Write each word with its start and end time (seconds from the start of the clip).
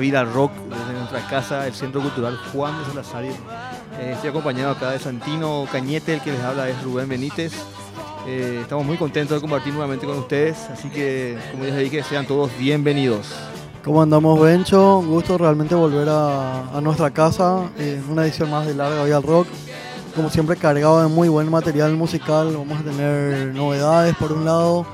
Vida 0.00 0.24
Rock 0.24 0.52
desde 0.68 0.92
nuestra 0.98 1.26
casa, 1.28 1.66
el 1.66 1.74
Centro 1.74 2.00
Cultural 2.00 2.36
Juan 2.52 2.76
de 2.78 2.84
Salazar. 2.86 3.24
Eh, 3.24 3.34
estoy 4.12 4.30
acompañado 4.30 4.72
acá 4.72 4.90
de 4.90 4.98
Santino 4.98 5.66
Cañete, 5.70 6.14
el 6.14 6.20
que 6.20 6.32
les 6.32 6.40
habla 6.40 6.68
es 6.68 6.82
Rubén 6.82 7.08
Benítez. 7.08 7.52
Eh, 8.26 8.58
estamos 8.62 8.84
muy 8.84 8.96
contentos 8.96 9.36
de 9.36 9.40
compartir 9.40 9.72
nuevamente 9.72 10.06
con 10.06 10.18
ustedes, 10.18 10.56
así 10.70 10.88
que 10.88 11.38
como 11.52 11.64
ya 11.64 11.74
les 11.74 11.90
dije, 11.90 12.02
sean 12.02 12.26
todos 12.26 12.50
bienvenidos. 12.58 13.28
¿Cómo 13.84 14.02
andamos, 14.02 14.38
Bencho? 14.38 14.98
Un 14.98 15.08
gusto 15.08 15.38
realmente 15.38 15.74
volver 15.74 16.08
a, 16.10 16.80
nuestra 16.82 17.10
casa 17.10 17.70
en 17.78 18.04
una 18.10 18.24
edición 18.24 18.50
más 18.50 18.66
de 18.66 18.74
Larga 18.74 19.04
Vida 19.04 19.20
Rock. 19.20 19.46
Como 20.14 20.28
siempre, 20.28 20.56
cargado 20.56 21.00
de 21.00 21.08
muy 21.08 21.28
buen 21.28 21.50
material 21.50 21.94
musical. 21.94 22.54
Vamos 22.56 22.80
a 22.80 22.82
tener 22.82 23.54
novedades 23.54 24.14
por 24.16 24.32
un 24.32 24.44
lado, 24.44 24.86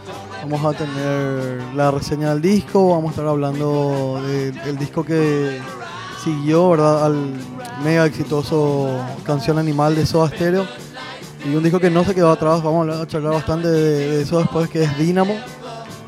vamos 0.48 0.64
a 0.74 0.76
tener 0.78 1.60
la 1.74 1.90
reseña 1.90 2.30
del 2.30 2.42
disco, 2.42 2.90
vamos 2.90 3.08
a 3.08 3.10
estar 3.10 3.26
hablando 3.26 4.20
de- 4.26 4.52
del 4.52 4.76
disco 4.78 5.04
que 5.04 5.58
siguió 6.22 6.70
¿verdad? 6.70 7.04
al 7.06 7.16
mega 7.84 8.06
exitoso 8.06 8.88
Canción 9.24 9.58
Animal 9.58 9.94
de 9.94 10.06
Soda 10.06 10.28
Stereo. 10.28 10.66
Y 11.44 11.54
un 11.54 11.62
disco 11.62 11.78
que 11.78 11.90
no 11.90 12.04
se 12.04 12.14
quedó 12.14 12.30
atrás, 12.32 12.62
vamos 12.62 12.88
a 12.88 13.06
charlar 13.06 13.32
bastante 13.34 13.68
de, 13.68 14.10
de 14.16 14.22
eso 14.22 14.38
después, 14.38 14.68
que 14.68 14.82
es 14.82 14.98
Dynamo. 14.98 15.34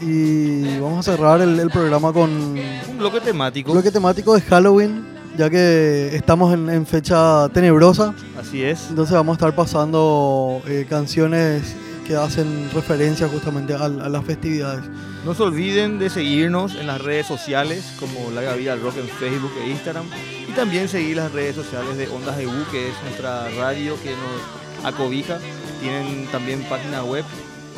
Y 0.00 0.78
vamos 0.78 1.06
a 1.06 1.12
cerrar 1.12 1.41
el, 1.41 1.59
el 1.59 1.70
programa 1.70 2.12
con 2.12 2.31
Un 2.31 2.98
bloque 2.98 3.20
temático, 3.20 3.72
bloque 3.72 3.91
temático 3.91 4.34
de 4.34 4.41
Halloween, 4.42 5.05
ya 5.36 5.50
que 5.50 6.11
estamos 6.14 6.53
en, 6.55 6.69
en 6.70 6.86
fecha 6.86 7.48
tenebrosa. 7.50 8.14
así 8.41 8.62
es. 8.62 8.86
Entonces 8.91 9.14
vamos 9.14 9.34
a 9.34 9.36
estar 9.36 9.55
pasando 9.55 10.61
eh, 10.66 10.86
canciones 10.89 11.75
que 12.09 12.17
hacen 12.17 12.70
referencia 12.75 13.28
justamente 13.28 13.75
al- 13.75 14.01
a, 14.01 14.09
las 14.09 14.25
festividades. 14.25 14.83
No 15.27 15.34
se 15.34 15.42
olviden 15.42 15.98
de 15.98 16.09
seguirnos 16.09 16.75
en 16.75 16.87
las 16.87 17.00
redes 17.03 17.27
sociales 17.27 17.84
como 18.00 18.31
Larga 18.31 18.55
Vida 18.55 18.77
Rock 18.77 18.97
en 18.97 19.09
Facebook 19.09 19.53
e 19.62 19.69
Instagram 19.69 20.06
y 20.48 20.53
también 20.53 20.89
seguir 20.89 21.19
las 21.19 21.31
redes 21.33 21.55
sociales 21.55 21.98
de 21.98 22.09
Ondas 22.09 22.39
EU, 22.41 22.50
que 22.73 22.89
es 22.89 22.95
nuestra 23.05 23.48
radio 23.59 23.95
que 24.03 24.11
nos 24.12 24.87
acobija. 24.87 25.39
Tienen 25.83 26.27
también 26.33 26.62
página 26.62 27.05
web, 27.05 27.25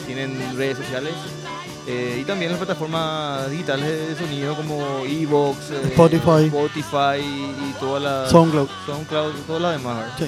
tienen 0.06 0.38
redes 0.56 0.78
sociales 0.78 1.12
eh, 1.88 2.18
y 2.22 2.24
también 2.24 2.52
las 2.52 2.58
plataformas 2.58 3.50
digitales 3.50 4.08
de 4.10 4.16
sonido 4.24 4.54
como 4.54 5.04
Evox, 5.06 5.70
eh, 5.72 5.80
Spotify. 5.86 6.44
Spotify 6.46 7.18
y, 7.20 7.70
y 7.70 7.74
todas 7.80 8.02
las 8.02 8.30
SoundCloud. 8.30 8.68
SoundCloud 8.86 9.32
y 9.36 9.40
todas 9.46 9.62
las 9.62 9.72
demás. 9.72 10.04
Sí. 10.18 10.26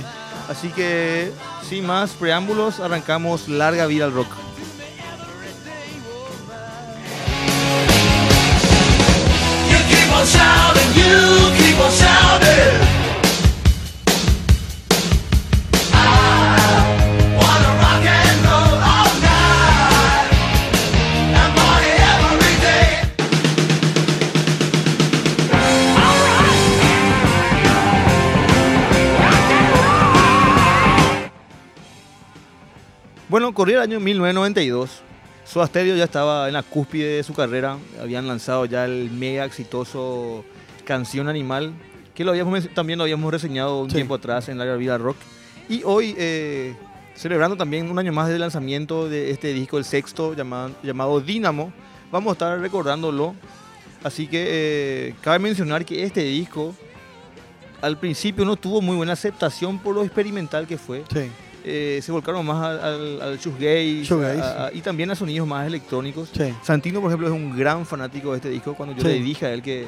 Así 0.48 0.69
que 0.70 1.32
sin 1.69 1.86
más 1.86 2.10
preámbulos, 2.12 2.80
arrancamos 2.80 3.48
Larga 3.48 3.86
Vida 3.86 4.04
al 4.04 4.12
Rock. 4.12 4.32
Corría 33.55 33.77
el 33.77 33.83
año 33.83 34.01
1992. 34.01 35.01
Soda 35.45 35.67
Stereo 35.67 35.97
ya 35.97 36.05
estaba 36.05 36.47
en 36.47 36.55
la 36.55 36.63
cúspide 36.63 37.17
de 37.17 37.23
su 37.23 37.35
carrera. 37.35 37.77
Habían 38.01 38.27
lanzado 38.27 38.65
ya 38.65 38.85
el 38.85 39.11
mega 39.11 39.45
exitoso 39.45 40.45
Canción 40.85 41.29
Animal, 41.29 41.73
que 42.15 42.25
lo 42.25 42.31
habíamos, 42.31 42.69
también 42.75 42.99
lo 42.99 43.03
habíamos 43.05 43.31
reseñado 43.33 43.83
un 43.83 43.91
Sí. 43.91 43.97
tiempo 43.97 44.15
atrás 44.15 44.49
en 44.49 44.59
la 44.59 44.77
vida 44.77 44.97
rock. 44.99 45.17
Y 45.69 45.83
hoy, 45.85 46.15
eh, 46.17 46.75
celebrando 47.15 47.57
también 47.57 47.91
un 47.91 47.99
año 47.99 48.13
más 48.13 48.29
del 48.29 48.41
lanzamiento 48.41 49.09
de 49.09 49.31
este 49.31 49.53
disco, 49.53 49.79
el 49.79 49.84
sexto, 49.84 50.34
llamado, 50.34 50.71
llamado 50.83 51.21
Dynamo, 51.21 51.73
vamos 52.11 52.31
a 52.31 52.33
estar 52.33 52.59
recordándolo. 52.61 53.34
Así 54.05 54.27
que 54.27 54.45
eh, 54.49 55.15
cabe 55.21 55.39
mencionar 55.39 55.84
que 55.84 56.03
este 56.05 56.23
disco 56.23 56.75
al 57.81 57.99
principio 57.99 58.45
no 58.45 58.57
tuvo 58.57 58.81
muy 58.81 58.97
buena 58.97 59.13
aceptación 59.13 59.79
por 59.79 59.95
lo 59.95 60.03
experimental 60.05 60.67
que 60.67 60.79
fue 60.79 61.05
Sí. 61.13 61.31
Eh, 61.65 62.00
se 62.03 62.12
volcaron 62.12 62.45
más 62.47 62.62
al, 62.81 63.21
al, 63.23 63.39
shoegaze, 63.39 64.03
Shoegaze, 64.05 64.41
a- 64.41 64.71
y 64.73 64.81
también 64.81 65.11
a 65.11 65.15
sonidos 65.15 65.47
más 65.47 65.67
electrónicos. 65.67 66.31
Sí. 66.37 66.53
Santino, 66.62 67.00
por 67.00 67.11
ejemplo, 67.11 67.28
es 67.28 67.34
un 67.34 67.56
gran 67.56 67.87
fanático 67.87 68.31
de 68.33 68.37
este 68.37 68.50
disco. 68.50 68.75
Cuando 68.75 68.95
yo 68.97 69.03
Sí. 69.03 69.09
le 69.09 69.21
dije 69.21 69.47
a 69.47 69.53
él 69.53 69.62
que, 69.62 69.87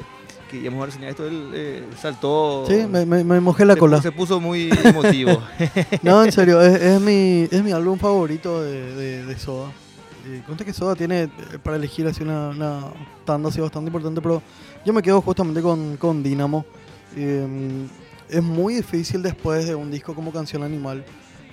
que 0.49 0.57
íbamos 0.57 0.83
a 0.83 0.85
reseñar 0.87 1.09
esto, 1.09 1.27
él 1.27 1.51
eh, 1.53 1.83
saltó. 2.01 2.65
Sí, 2.67 2.85
me, 2.89 3.05
me- 3.05 3.23
me 3.23 3.39
mojé 3.39 3.65
la 3.65 3.73
se, 3.73 3.79
cola. 3.79 4.01
se 4.01 4.11
puso 4.11 4.39
muy 4.39 4.69
emotivo. 4.83 5.41
No, 6.01 6.23
en 6.23 6.31
serio, 6.31 6.61
es, 6.61 6.81
es 6.81 7.01
mi, 7.01 7.47
es 7.51 7.63
mi 7.63 7.71
álbum 7.71 7.97
favorito 7.99 8.61
de, 8.63 8.93
de, 8.95 9.25
de 9.25 9.37
Soda. 9.37 9.71
Eh, 10.27 10.41
conste 10.47 10.65
que 10.65 10.73
Soda 10.73 10.95
tiene 10.95 11.23
eh, 11.23 11.29
para 11.61 11.77
elegir 11.77 12.07
así 12.07 12.23
una, 12.23 12.49
una 12.49 12.81
tanda 13.25 13.49
así 13.49 13.59
bastante 13.61 13.89
importante, 13.89 14.21
pero 14.21 14.41
yo 14.85 14.93
me 14.93 15.01
quedo 15.03 15.21
justamente 15.21 15.61
con, 15.61 15.97
con 15.97 16.23
Dynamo. 16.23 16.65
Eh, 17.15 17.47
es 18.27 18.41
muy 18.41 18.73
difícil 18.75 19.21
después 19.21 19.67
de 19.67 19.75
un 19.75 19.91
disco 19.91 20.15
como 20.15 20.31
Canción 20.31 20.63
Animal, 20.63 21.03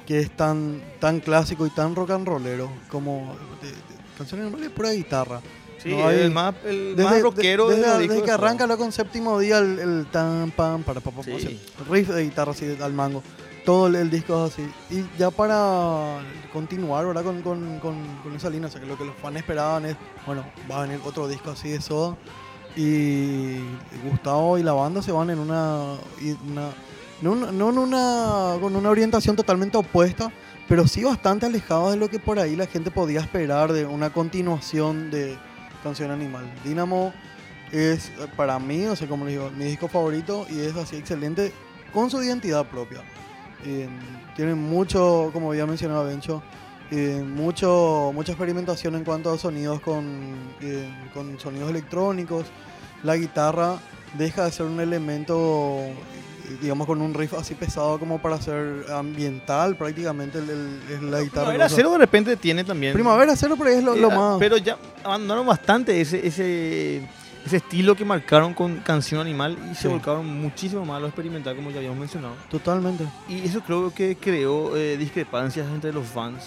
que 0.06 0.18
es 0.20 0.30
tan, 0.36 0.82
tan 1.00 1.20
clásico 1.20 1.66
y 1.66 1.70
tan 1.70 1.94
rock 1.94 2.10
and 2.10 2.26
rollero 2.26 2.70
como 2.90 3.36
de- 3.62 3.68
de- 3.70 3.76
Canción 4.18 4.40
Animal 4.42 4.62
es 4.64 4.70
pura 4.70 4.90
guitarra. 4.90 5.40
sí, 5.82 5.90
No 5.90 6.06
hay- 6.06 6.20
el 6.20 6.30
más, 6.30 6.54
el 6.64 6.94
Desde, 6.96 7.10
más 7.10 7.22
rockero 7.22 7.68
de 7.68 7.76
desde, 7.76 7.98
desde 8.06 8.22
que 8.22 8.30
arranca 8.30 8.66
lo 8.68 8.78
con 8.78 8.92
séptimo 8.92 9.38
día 9.40 9.58
el, 9.58 9.78
el 9.80 10.06
tan 10.12 10.50
pam 10.52 10.82
para 10.84 11.00
pa, 11.00 11.10
pa, 11.10 11.16
pa, 11.18 11.24
Sí. 11.24 11.32
así, 11.32 11.60
riff 11.90 12.08
de 12.08 12.22
guitarra 12.22 12.52
así 12.52 12.76
al 12.80 12.92
mango. 12.92 13.22
Todo 13.64 13.86
el, 13.88 13.94
el 13.96 14.10
disco 14.10 14.44
es 14.46 14.52
así. 14.52 14.68
Y 14.90 15.04
ya 15.18 15.30
para 15.30 16.18
continuar 16.52 17.06
¿verdad? 17.06 17.22
Con, 17.24 17.42
con, 17.42 17.78
con, 17.80 17.96
con 18.22 18.34
esa 18.36 18.50
línea, 18.50 18.68
o 18.68 18.70
sea 18.70 18.80
que 18.80 18.86
lo 18.86 18.96
que 18.98 19.04
los 19.04 19.14
fans 19.16 19.36
esperaban 19.38 19.86
es, 19.86 19.96
bueno, 20.26 20.44
va 20.70 20.78
a 20.78 20.86
venir 20.86 21.00
otro 21.04 21.26
disco 21.28 21.50
así 21.50 21.68
de 21.70 21.80
Soda. 21.80 22.16
Y 22.76 23.58
Gustavo 24.08 24.58
y 24.58 24.62
la 24.62 24.72
banda 24.72 25.02
se 25.02 25.12
van 25.12 25.30
en 25.30 25.38
una 25.38 25.94
no, 27.22 27.34
no 27.34 28.58
con 28.60 28.76
una 28.76 28.90
orientación 28.90 29.36
totalmente 29.36 29.76
opuesta, 29.76 30.32
pero 30.68 30.86
sí 30.86 31.04
bastante 31.04 31.46
alejados 31.46 31.92
de 31.92 31.96
lo 31.96 32.08
que 32.10 32.18
por 32.18 32.38
ahí 32.38 32.56
la 32.56 32.66
gente 32.66 32.90
podía 32.90 33.20
esperar 33.20 33.72
de 33.72 33.86
una 33.86 34.10
continuación 34.10 35.10
de 35.10 35.38
Canción 35.82 36.10
Animal. 36.10 36.44
Dynamo 36.64 37.12
es 37.70 38.08
eh, 38.08 38.28
para 38.36 38.58
mí, 38.58 38.84
o 38.86 38.96
sea, 38.96 39.08
como 39.08 39.24
les 39.24 39.34
digo, 39.34 39.50
mi 39.50 39.64
disco 39.64 39.88
favorito 39.88 40.46
y 40.50 40.60
es 40.60 40.76
así 40.76 40.96
excelente 40.96 41.52
con 41.92 42.10
su 42.10 42.22
identidad 42.22 42.66
propia. 42.66 43.02
Eh, 43.64 43.88
tiene 44.34 44.54
mucho, 44.54 45.30
como 45.32 45.50
había 45.50 45.66
mencionado 45.66 46.04
Bencho, 46.04 46.42
eh, 46.90 47.22
mucho, 47.26 48.10
mucha 48.14 48.32
experimentación 48.32 48.94
en 48.96 49.04
cuanto 49.04 49.32
a 49.32 49.38
sonidos 49.38 49.80
con, 49.80 50.54
eh, 50.60 50.90
con 51.14 51.38
sonidos 51.38 51.70
electrónicos. 51.70 52.46
La 53.02 53.16
guitarra 53.16 53.78
deja 54.18 54.44
de 54.44 54.52
ser 54.52 54.66
un 54.66 54.80
elemento, 54.80 55.80
digamos, 56.60 56.86
con 56.86 57.00
un 57.00 57.14
riff 57.14 57.34
así 57.34 57.54
pesado 57.54 57.98
como 57.98 58.20
para 58.20 58.40
ser 58.40 58.84
ambiental 58.92 59.76
prácticamente 59.76 60.38
el- 60.38 60.50
el- 60.50 61.10
la 61.10 61.20
guitarra. 61.20 61.48
Primavera. 61.48 61.68
Cero 61.68 61.92
de 61.92 61.98
repente 61.98 62.36
tiene 62.36 62.64
también. 62.64 62.92
Primavera 62.94 63.34
cero, 63.36 63.54
pero 63.58 63.70
es 63.70 63.82
lo, 63.82 63.94
lo 63.96 64.10
Eh, 64.10 64.16
más... 64.16 64.36
Pero 64.38 64.56
ya 64.56 64.76
abandonaron 65.04 65.46
bastante 65.46 66.00
ese, 66.00 66.26
ese, 66.26 66.98
ese 67.46 67.56
estilo 67.56 67.94
que 67.94 68.04
marcaron 68.04 68.54
con 68.54 68.76
Canción 68.78 69.20
Animal 69.20 69.56
y 69.70 69.74
se 69.74 69.82
Sí. 69.82 69.88
volcaron 69.88 70.26
muchísimo 70.26 70.84
más 70.84 70.96
a 70.98 71.00
lo 71.00 71.06
experimental, 71.06 71.54
como 71.56 71.70
ya 71.70 71.78
habíamos 71.78 71.98
mencionado. 71.98 72.34
Totalmente. 72.50 73.04
Y 73.28 73.40
eso 73.46 73.60
creo 73.60 73.92
que 73.94 74.16
creó 74.16 74.76
eh, 74.76 74.96
discrepancias 74.96 75.66
entre 75.68 75.92
los 75.92 76.06
fans. 76.06 76.44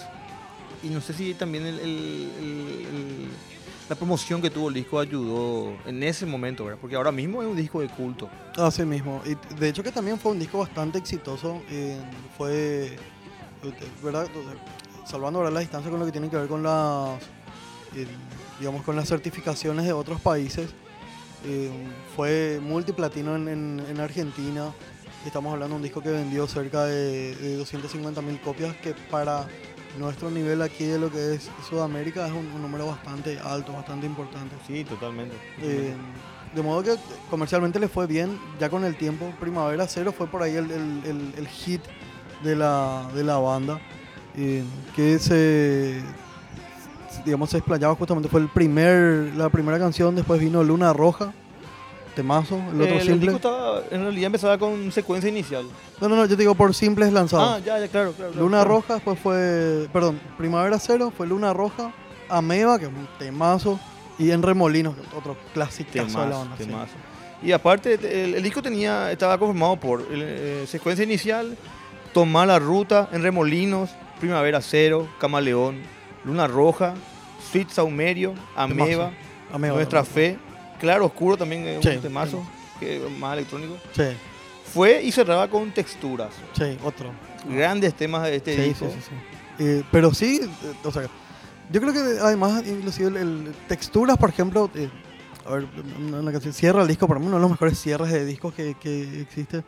Y 0.82 0.88
no 0.88 1.00
sé 1.00 1.12
si 1.14 1.34
también 1.34 1.66
el- 1.66 1.80
el- 1.80 3.28
la 3.88 3.94
promoción 3.94 4.42
que 4.42 4.50
tuvo 4.50 4.68
el 4.68 4.74
disco 4.74 4.98
ayudó 4.98 5.76
en 5.86 6.02
ese 6.02 6.26
momento, 6.26 6.64
¿verdad? 6.64 6.78
Porque 6.80 6.96
ahora 6.96 7.12
mismo 7.12 7.42
es 7.42 7.48
un 7.48 7.56
disco 7.56 7.80
de 7.80 7.88
culto. 7.88 8.28
Así 8.56 8.84
mismo. 8.84 9.22
De 9.58 9.68
hecho 9.68 9.82
que 9.82 9.92
también 9.92 10.18
fue 10.18 10.32
un 10.32 10.38
disco 10.38 10.58
bastante 10.58 10.98
exitoso. 10.98 11.62
fue, 12.36 12.96
¿verdad? 14.02 14.26
Salvando 15.04 15.38
¿verdad? 15.38 15.54
la 15.54 15.60
distancia 15.60 15.90
con 15.90 16.00
lo 16.00 16.06
que 16.06 16.12
tiene 16.12 16.28
que 16.28 16.36
ver 16.36 16.48
con 16.48 16.62
las, 16.62 17.20
digamos, 18.58 18.82
con 18.82 18.96
las 18.96 19.08
certificaciones 19.08 19.84
de 19.84 19.92
otros 19.92 20.20
países. 20.20 20.70
eh, 21.44 21.70
fue 22.16 22.58
multiplatino 22.60 23.36
en 23.36 24.00
Argentina. 24.00 24.72
Estamos 25.24 25.52
hablando 25.52 25.74
de 25.74 25.76
un 25.76 25.82
disco 25.82 26.00
que 26.00 26.10
vendió 26.10 26.46
cerca 26.46 26.84
de, 26.84 27.34
de 27.36 27.56
250 27.56 28.20
mil 28.22 28.40
copias, 28.40 28.76
que 28.76 28.94
para 29.10 29.46
nuestro 29.98 30.30
nivel 30.30 30.62
aquí 30.62 30.84
de 30.84 30.98
lo 30.98 31.10
que 31.10 31.34
es 31.34 31.50
Sudamérica 31.68 32.26
es 32.26 32.32
un, 32.32 32.46
un 32.54 32.62
número 32.62 32.86
bastante 32.86 33.38
alto, 33.40 33.72
bastante 33.72 34.06
importante. 34.06 34.54
Sí, 34.66 34.84
totalmente. 34.84 35.34
Eh, 35.62 35.94
de 36.54 36.62
modo 36.62 36.82
que 36.82 36.94
comercialmente 37.30 37.78
le 37.78 37.88
fue 37.88 38.06
bien, 38.06 38.38
ya 38.58 38.68
con 38.70 38.84
el 38.84 38.96
tiempo. 38.96 39.32
Primavera 39.40 39.86
Cero 39.88 40.12
fue 40.16 40.26
por 40.26 40.42
ahí 40.42 40.54
el, 40.56 40.70
el- 40.70 41.02
el- 41.04 41.34
el 41.38 41.48
hit 41.48 41.82
de 42.42 42.56
la, 42.56 43.08
de 43.14 43.24
la 43.24 43.38
banda, 43.38 43.80
eh, 44.36 44.62
que 44.94 45.18
se, 45.18 46.00
digamos, 47.24 47.50
se 47.50 47.58
explayaba 47.58 47.94
justamente, 47.94 48.28
fue 48.28 48.40
el 48.40 48.48
primer, 48.48 49.34
la 49.34 49.48
primera 49.48 49.78
canción, 49.78 50.14
después 50.14 50.40
vino 50.40 50.62
Luna 50.62 50.92
Roja, 50.92 51.32
temazo, 52.16 52.56
el 52.72 52.80
otro 52.80 52.94
Eh, 52.94 52.98
el 52.98 53.06
simple. 53.06 53.18
disco 53.30 53.36
estaba, 53.36 53.82
en 53.90 54.00
realidad 54.02 54.26
empezaba 54.26 54.58
con 54.58 54.90
secuencia 54.90 55.30
inicial. 55.30 55.66
No, 56.00 56.08
no, 56.08 56.16
no, 56.16 56.22
yo 56.24 56.30
te 56.36 56.42
digo 56.42 56.54
por 56.56 56.74
simples 56.74 57.12
lanzados. 57.12 57.48
Ah, 57.48 57.58
ya, 57.64 57.78
ya, 57.78 57.86
claro, 57.86 58.12
claro. 58.12 58.32
Luna 58.34 58.58
claro. 58.58 58.68
Roja, 58.70 58.94
después 58.94 59.18
fue, 59.20 59.86
perdón, 59.92 60.18
Primavera 60.36 60.78
Cero, 60.80 61.12
fue 61.16 61.28
Luna 61.28 61.52
Roja, 61.52 61.92
Ameba, 62.28 62.78
que 62.78 62.86
es 62.86 62.90
un 62.90 63.06
temazo, 63.18 63.78
y 64.18 64.30
En 64.32 64.42
Remolinos, 64.42 64.94
otro 65.16 65.36
clásico 65.54 65.90
de 65.92 65.98
la 66.00 66.06
Temazo, 66.06 66.48
sí. 66.58 66.64
temazo. 66.64 66.92
Y 67.42 67.52
aparte, 67.52 67.94
el, 67.94 68.34
el 68.34 68.42
disco 68.42 68.62
tenía, 68.62 69.12
estaba 69.12 69.38
conformado 69.38 69.76
por 69.76 70.02
eh, 70.10 70.64
secuencia 70.66 71.04
inicial, 71.04 71.56
Tomar 72.14 72.48
la 72.48 72.58
Ruta, 72.58 73.10
En 73.12 73.22
Remolinos, 73.22 73.90
Primavera 74.18 74.62
Cero, 74.62 75.06
Camaleón, 75.20 75.76
Luna 76.24 76.46
Roja, 76.46 76.94
Sweet 77.52 77.68
Saumerio, 77.68 78.32
Ameba, 78.56 79.12
Ameba. 79.52 79.74
Nuestra 79.76 80.02
Fe, 80.02 80.38
Claro 80.78 81.06
Oscuro 81.06 81.36
también 81.36 81.66
es 81.66 81.82
Sí, 81.84 81.90
un 81.90 82.00
temazo, 82.02 82.42
que 82.80 83.04
es 83.04 83.10
más 83.18 83.34
electrónico. 83.34 83.76
Sí, 83.94 84.02
Fue 84.72 85.02
y 85.02 85.12
cerraba 85.12 85.48
con 85.48 85.70
texturas. 85.72 86.30
sí, 86.56 86.76
otro. 86.84 87.10
Grandes 87.48 87.94
temas 87.94 88.24
de 88.24 88.36
este 88.36 88.52
Sí, 88.54 88.62
sí, 88.62 88.68
disco. 88.68 88.90
sí, 88.90 89.00
sí. 89.00 89.64
Eh, 89.64 89.82
pero 89.90 90.12
sí, 90.12 90.40
eh, 90.42 90.72
o 90.84 90.90
sea, 90.92 91.04
yo 91.70 91.80
creo 91.80 91.92
que 91.92 91.98
además, 92.20 92.62
inclusive, 92.66 93.08
el, 93.08 93.16
el- 93.16 93.54
texturas, 93.68 94.16
por 94.18 94.28
ejemplo, 94.30 94.70
eh, 94.74 94.90
a 95.46 95.50
ver, 95.54 95.66
una, 95.98 96.18
una 96.20 96.32
canción 96.32 96.52
cierra 96.52 96.82
el 96.82 96.88
disco, 96.88 97.06
para 97.08 97.20
mí 97.20 97.26
uno 97.26 97.36
de 97.36 97.42
los 97.42 97.50
mejores 97.50 97.78
cierres 97.80 98.12
de 98.12 98.24
discos 98.26 98.52
que, 98.52 98.74
que 98.74 99.20
existe. 99.22 99.62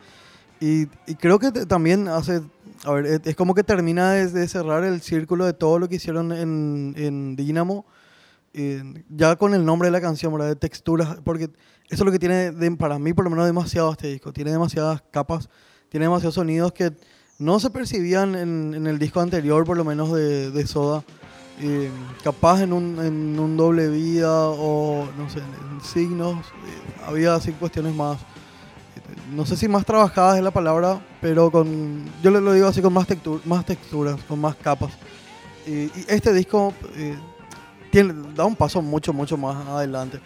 Y, 0.61 0.81
y 1.07 1.15
creo 1.17 1.39
que 1.39 1.51
también 1.51 2.07
hace, 2.09 2.41
a 2.83 2.91
ver, 2.91 3.05
es, 3.05 3.21
es 3.23 3.35
como 3.35 3.55
que 3.55 3.63
termina 3.63 4.11
de, 4.11 4.27
de 4.27 4.47
cerrar 4.49 4.83
el 4.83 5.01
círculo 5.01 5.45
de 5.45 5.53
todo 5.53 5.79
lo 5.79 5.87
que 5.87 5.95
hicieron 5.95 6.33
en, 6.33 6.93
en 6.97 7.35
Dynamo, 7.37 7.85
eh, 8.53 8.83
ya 9.09 9.35
con 9.35 9.53
el 9.53 9.63
nombre 9.65 9.87
de 9.87 9.91
la 9.91 10.01
canción, 10.01 10.33
¿verdad? 10.33 10.47
De 10.49 10.55
texturas, 10.55 11.17
porque 11.23 11.45
eso 11.45 12.03
es 12.03 12.05
lo 12.05 12.11
que 12.11 12.19
tiene, 12.19 12.51
de- 12.51 12.71
para 12.71 12.99
mí 12.99 13.13
por 13.13 13.23
lo 13.25 13.29
menos, 13.31 13.45
demasiado 13.45 13.91
este 13.91 14.07
disco. 14.07 14.31
Tiene 14.33 14.51
demasiadas 14.51 15.01
capas, 15.11 15.49
tiene 15.89 16.05
demasiados 16.05 16.35
sonidos 16.35 16.71
que 16.73 16.91
no 17.37 17.59
se 17.59 17.69
percibían 17.69 18.35
en, 18.35 18.73
en 18.75 18.87
el 18.87 18.99
disco 18.99 19.21
anterior, 19.21 19.63
por 19.65 19.77
lo 19.77 19.83
menos 19.85 20.11
de, 20.13 20.51
de 20.51 20.67
Soda. 20.67 21.03
Eh, 21.61 21.89
capaz 22.23 22.61
en 22.61 22.71
un, 22.71 23.03
en 23.03 23.37
un 23.37 23.57
doble 23.57 23.89
vida 23.89 24.31
o 24.47 25.05
no 25.17 25.29
sé, 25.29 25.39
en 25.39 25.81
signos, 25.83 26.37
eh, 26.37 27.03
había 27.05 27.35
así 27.35 27.51
cuestiones 27.51 27.93
más, 27.93 28.17
eh, 28.17 29.01
no 29.35 29.45
sé 29.45 29.57
si 29.57 29.67
más 29.67 29.83
trabajadas 29.85 30.37
es 30.37 30.43
la 30.43 30.51
palabra, 30.51 31.01
pero 31.19 31.51
con, 31.51 32.05
yo 32.23 32.31
lo 32.31 32.53
digo 32.53 32.67
así 32.67 32.81
con 32.81 32.93
más, 32.93 33.07
más 33.43 33.65
texturas, 33.65 34.21
con 34.23 34.39
más 34.39 34.55
capas. 34.55 34.91
Y 35.67 35.91
este 36.07 36.31
disco 36.33 36.73
eh, 36.95 37.17
tiene, 37.91 38.13
da 38.35 38.45
un 38.45 38.55
paso 38.55 38.81
mucho, 38.81 39.13
mucho 39.13 39.37
más 39.37 39.67
adelante. 39.67 40.19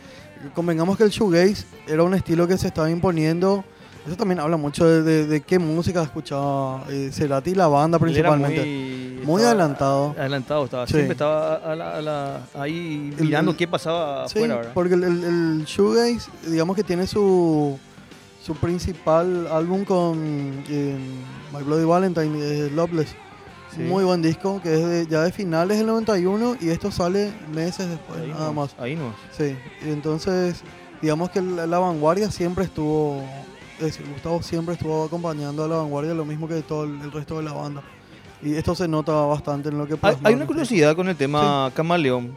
Convengamos 0.54 0.98
que 0.98 1.04
el 1.04 1.10
shoegaze 1.10 1.66
era 1.88 2.04
un 2.04 2.14
estilo 2.14 2.48
que 2.48 2.58
se 2.58 2.68
estaba 2.68 2.90
imponiendo. 2.90 3.64
Eso 4.06 4.18
también 4.18 4.42
habla 4.42 4.58
mucho 4.58 4.86
de, 4.86 5.02
de- 5.02 5.28
de 5.28 5.42
qué 5.42 5.58
música 5.60 6.04
escuchaba 6.04 6.84
eh, 6.90 7.10
Cerati 7.14 7.52
y 7.52 7.56
la 7.56 7.68
banda 7.68 7.98
principalmente. 7.98 9.22
muy, 9.24 9.42
adelantado. 9.42 10.14
Adelantado 10.20 10.66
estaba. 10.66 10.86
Sí. 10.88 10.94
Siempre 10.96 11.14
estaba 11.14 11.56
a 11.56 11.74
la- 11.74 11.96
a 11.98 12.02
la- 12.02 12.42
ahí 12.60 13.14
El- 13.18 13.26
mirando 13.26 13.52
el- 13.52 13.58
qué 13.58 13.66
pasaba 13.66 14.28
Sí, 14.28 14.40
afuera, 14.40 14.56
¿verdad? 14.58 14.72
porque 14.74 14.96
el, 14.96 15.04
el, 15.06 15.24
el 15.24 15.66
shoegaze, 15.66 16.30
digamos 16.48 16.76
que 16.76 16.84
tiene 16.84 17.08
su, 17.08 17.80
su 18.46 18.54
principal 18.56 19.48
álbum 19.48 19.86
con 19.86 20.18
eh, 20.68 20.98
My 21.56 21.64
Bloody 21.64 21.86
Valentine, 21.86 22.38
eh, 22.42 22.70
Loveless. 22.76 23.16
Sí. 23.76 23.82
Muy 23.82 24.04
buen 24.04 24.22
disco, 24.22 24.62
que 24.62 24.74
es 24.74 24.86
de- 24.86 25.08
ya 25.08 25.22
de 25.24 25.32
finales 25.32 25.78
del 25.78 25.88
91 25.88 26.58
y 26.62 26.70
esto 26.70 26.92
sale 26.92 27.32
meses 27.54 27.90
después, 27.90 28.20
Ahí 28.22 28.30
nada 28.30 28.48
no, 28.48 28.54
más. 28.54 28.76
Ahí 28.80 28.96
no. 28.96 29.14
Sí, 29.38 29.56
y 29.86 29.90
entonces 29.90 30.62
digamos 31.02 31.30
que 31.32 31.42
la, 31.42 31.66
la 31.68 31.80
vanguardia 31.80 32.30
siempre 32.32 32.66
estuvo, 32.66 33.24
es 33.80 33.86
decir, 33.86 34.06
Gustavo 34.12 34.42
siempre 34.44 34.76
estuvo 34.76 35.04
acompañando 35.06 35.64
a 35.64 35.68
la 35.68 35.78
vanguardia, 35.78 36.14
lo 36.14 36.26
mismo 36.26 36.48
que 36.48 36.62
todo 36.62 36.84
el, 36.86 37.02
el 37.02 37.12
resto 37.12 37.38
de 37.38 37.44
la 37.44 37.54
banda. 37.54 37.82
Y 38.42 38.56
esto 38.56 38.76
se 38.76 38.88
nota 38.88 39.14
bastante 39.14 39.70
en 39.70 39.78
lo 39.78 39.88
que 39.88 39.96
plasmaron. 39.98 40.28
hay 40.28 40.34
una 40.36 40.46
curiosidad 40.46 40.96
con 40.96 41.08
el 41.08 41.16
tema 41.16 41.72
Camaleón. 41.74 42.34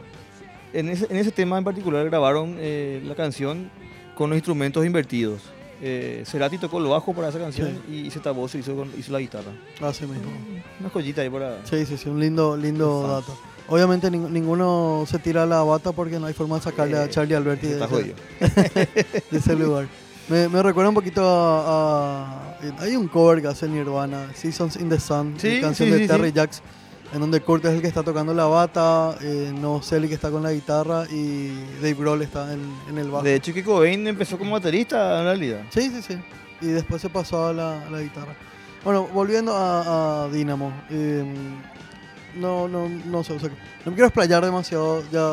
En 0.73 0.89
ese, 0.89 1.05
en 1.09 1.17
ese 1.17 1.31
tema 1.31 1.57
en 1.57 1.63
particular 1.63 2.05
grabaron 2.05 2.55
eh, 2.57 3.01
la 3.05 3.13
canción 3.15 3.69
con 4.15 4.29
los 4.29 4.37
instrumentos 4.37 4.85
invertidos. 4.85 5.41
Eh, 5.81 6.23
Cerati 6.25 6.57
tocó 6.57 6.79
lo 6.79 6.89
bajo 6.89 7.13
para 7.13 7.29
esa 7.29 7.37
canción 7.39 7.79
y 7.91 8.09
Zeta 8.09 8.31
Voz 8.31 8.55
hizo, 8.55 8.75
con- 8.75 8.91
hizo 8.97 9.11
la 9.11 9.19
guitarra. 9.19 9.51
Así 9.81 10.05
mismo. 10.05 10.31
Una 10.79 10.89
joyita 10.89 11.21
ahí 11.21 11.29
para... 11.29 11.63
Sí, 11.65 11.85
sí, 11.85 11.97
sí, 11.97 12.09
un 12.09 12.19
lindo, 12.19 12.57
lindo 12.57 13.07
dato. 13.07 13.37
Obviamente 13.69 14.09
ning- 14.09 14.29
ninguno 14.29 15.05
se 15.07 15.19
tira 15.19 15.45
la 15.45 15.61
bata 15.61 15.91
porque 15.91 16.19
no 16.19 16.25
hay 16.27 16.33
forma 16.33 16.55
de 16.55 16.61
sacarle 16.63 16.97
a 16.97 17.05
Eh, 17.05 17.09
Charlie 17.09 17.35
Alberti 17.35 17.67
de, 17.67 17.83
ese- 17.83 18.89
de 19.31 19.37
ese 19.37 19.55
lugar. 19.55 19.87
Me, 20.29 20.47
me 20.49 20.61
recuerda 20.63 20.89
un 20.89 20.95
poquito 20.95 21.21
a, 21.23 22.25
a- 22.25 22.55
Hay 22.79 22.95
un 22.95 23.07
cover 23.07 23.41
que 23.41 23.47
hace 23.49 23.67
Nirvana, 23.67 24.31
Seasons 24.33 24.77
in 24.77 24.89
the 24.89 24.99
Sun, 24.99 25.35
Sí, 25.37 25.61
canción 25.61 25.89
sí, 25.89 25.93
de 25.95 25.99
sí, 26.01 26.07
Terry 26.07 26.29
sí. 26.29 26.33
Jacks, 26.33 26.61
en 27.13 27.19
donde 27.21 27.41
Kurt 27.41 27.63
es 27.65 27.73
el 27.73 27.81
que 27.81 27.87
está 27.87 28.03
tocando 28.03 28.33
la 28.33 28.45
bata, 28.45 29.15
eh, 29.21 29.53
No 29.57 29.81
Selly 29.81 30.07
que 30.07 30.15
está 30.15 30.29
con 30.29 30.43
la 30.43 30.51
guitarra 30.51 31.05
y 31.09 31.53
Dave 31.81 31.93
Grohl 31.93 32.21
está 32.21 32.53
en, 32.53 32.61
en 32.89 32.97
el 32.97 33.09
bajo. 33.09 33.23
De 33.23 33.35
hecho, 33.35 33.53
que 33.53 33.63
Cobain 33.63 34.05
empezó 34.07 34.37
como 34.37 34.51
baterista 34.51 35.19
en 35.19 35.25
realidad. 35.25 35.61
Sí, 35.69 35.89
sí, 35.89 36.01
sí. 36.01 36.17
Y 36.61 36.67
después 36.67 37.01
se 37.01 37.09
pasó 37.09 37.47
a 37.47 37.53
la, 37.53 37.85
a 37.85 37.89
la 37.89 38.01
guitarra. 38.01 38.35
Bueno, 38.83 39.07
volviendo 39.13 39.55
a, 39.55 40.23
a 40.25 40.29
Dynamo. 40.29 40.73
eh, 40.89 41.25
no, 42.35 42.67
no, 42.67 42.87
no 42.89 43.23
sé, 43.23 43.33
o 43.33 43.39
sea, 43.39 43.49
no 43.49 43.91
me 43.91 43.93
quiero 43.93 44.07
explayar 44.07 44.43
demasiado. 44.43 45.01
Ya, 45.11 45.27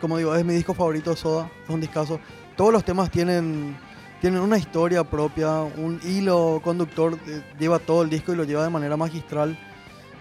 como 0.00 0.18
digo, 0.18 0.34
es 0.34 0.44
mi 0.44 0.54
disco 0.54 0.74
favorito 0.74 1.10
de 1.10 1.16
Soda. 1.16 1.50
Es 1.64 1.70
un 1.70 1.80
discazo. 1.80 2.20
Todos 2.56 2.72
los 2.72 2.84
temas 2.84 3.10
tienen, 3.10 3.76
tienen 4.20 4.40
una 4.40 4.58
historia 4.58 5.04
propia, 5.04 5.60
un 5.60 6.00
hilo 6.04 6.60
conductor. 6.62 7.18
eh, 7.26 7.42
lleva 7.58 7.78
todo 7.78 8.02
el 8.02 8.10
disco 8.10 8.32
y 8.32 8.36
lo 8.36 8.44
lleva 8.44 8.64
de 8.64 8.70
manera 8.70 8.96
magistral. 8.96 9.58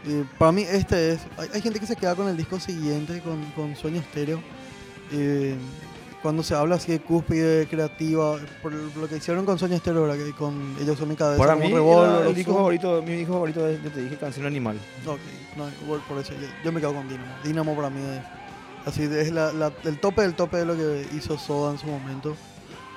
Eh, 0.07 0.23
para 0.37 0.51
mí 0.51 0.61
este 0.63 1.11
es... 1.13 1.19
Hay, 1.37 1.49
hay 1.53 1.61
gente 1.61 1.79
que 1.79 1.85
se 1.85 1.95
queda 1.95 2.15
con 2.15 2.27
el 2.27 2.37
disco 2.37 2.59
siguiente, 2.59 3.21
con, 3.21 3.43
con 3.51 3.75
Sueño 3.75 3.99
Estéreo. 3.99 4.41
Eh, 5.11 5.55
cuando 6.21 6.41
se 6.43 6.55
habla 6.55 6.75
así 6.75 6.91
de 6.91 6.99
cúspide 6.99 7.67
creativa, 7.67 8.37
por 8.61 8.73
lo 8.73 9.07
que 9.07 9.17
hicieron 9.17 9.45
con 9.45 9.59
Sueño 9.59 9.75
Estéreo, 9.75 10.03
¿verdad? 10.03 10.17
Que 10.25 10.31
con 10.33 10.75
ellos 10.81 10.97
son 10.97 11.09
mi 11.09 11.15
cabeza, 11.15 11.37
Para 11.41 11.55
mí, 11.55 11.71
Revolver, 11.71 12.27
el 12.27 12.35
disco 12.35 12.53
favorito, 12.55 13.01
mi 13.03 13.11
disco 13.11 13.33
favorito 13.33 13.67
es, 13.67 13.81
te 13.93 14.01
dije, 14.01 14.15
Canción 14.17 14.45
Animal. 14.45 14.77
Ok, 15.05 15.19
no, 15.55 15.65
por 16.07 16.17
eso 16.19 16.33
yo, 16.33 16.47
yo 16.65 16.71
me 16.71 16.79
quedo 16.79 16.93
con 16.93 17.07
Dynamo. 17.07 17.35
Dynamo 17.43 17.75
para 17.75 17.89
mí 17.89 18.01
es 18.01 18.21
así, 18.87 19.03
es 19.03 19.31
la, 19.31 19.53
la- 19.53 19.71
el 19.83 19.99
tope 19.99 20.23
del 20.23 20.33
tope 20.33 20.57
de 20.57 20.65
lo 20.65 20.75
que 20.75 21.05
hizo 21.15 21.37
Soda 21.37 21.71
en 21.73 21.77
su 21.77 21.85
momento. 21.87 22.35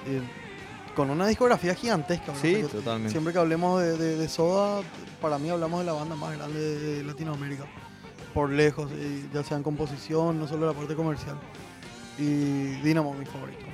Eh, 0.07 0.21
con 0.95 1.11
una 1.11 1.27
discografía 1.27 1.75
gigantesca. 1.75 2.27
¿verdad? 2.33 2.41
Sí, 2.43 2.55
O 2.55 2.59
sea, 2.59 2.67
que 2.69 2.75
totalmente. 2.75 3.11
Siempre 3.13 3.33
que 3.33 3.39
hablemos 3.39 3.81
de, 3.83 3.97
de- 3.97 4.17
de 4.17 4.29
Soda, 4.29 4.83
para 5.21 5.39
mí 5.39 5.49
hablamos 5.51 5.81
de 5.81 5.87
la 5.87 5.93
banda 5.93 6.15
más 6.17 6.37
grande 6.37 6.61
de 6.61 7.03
Latinoamérica. 7.05 7.65
Por 8.35 8.51
lejos, 8.51 8.91
y 8.93 9.29
ya 9.35 9.43
sea 9.43 9.57
en 9.57 9.63
composición, 9.65 10.39
no 10.39 10.47
solo 10.47 10.67
la 10.67 10.73
parte 10.73 10.95
comercial. 10.95 11.37
Y 12.19 12.81
Dynamo 12.83 13.13
mi 13.15 13.25
favorito. 13.25 13.65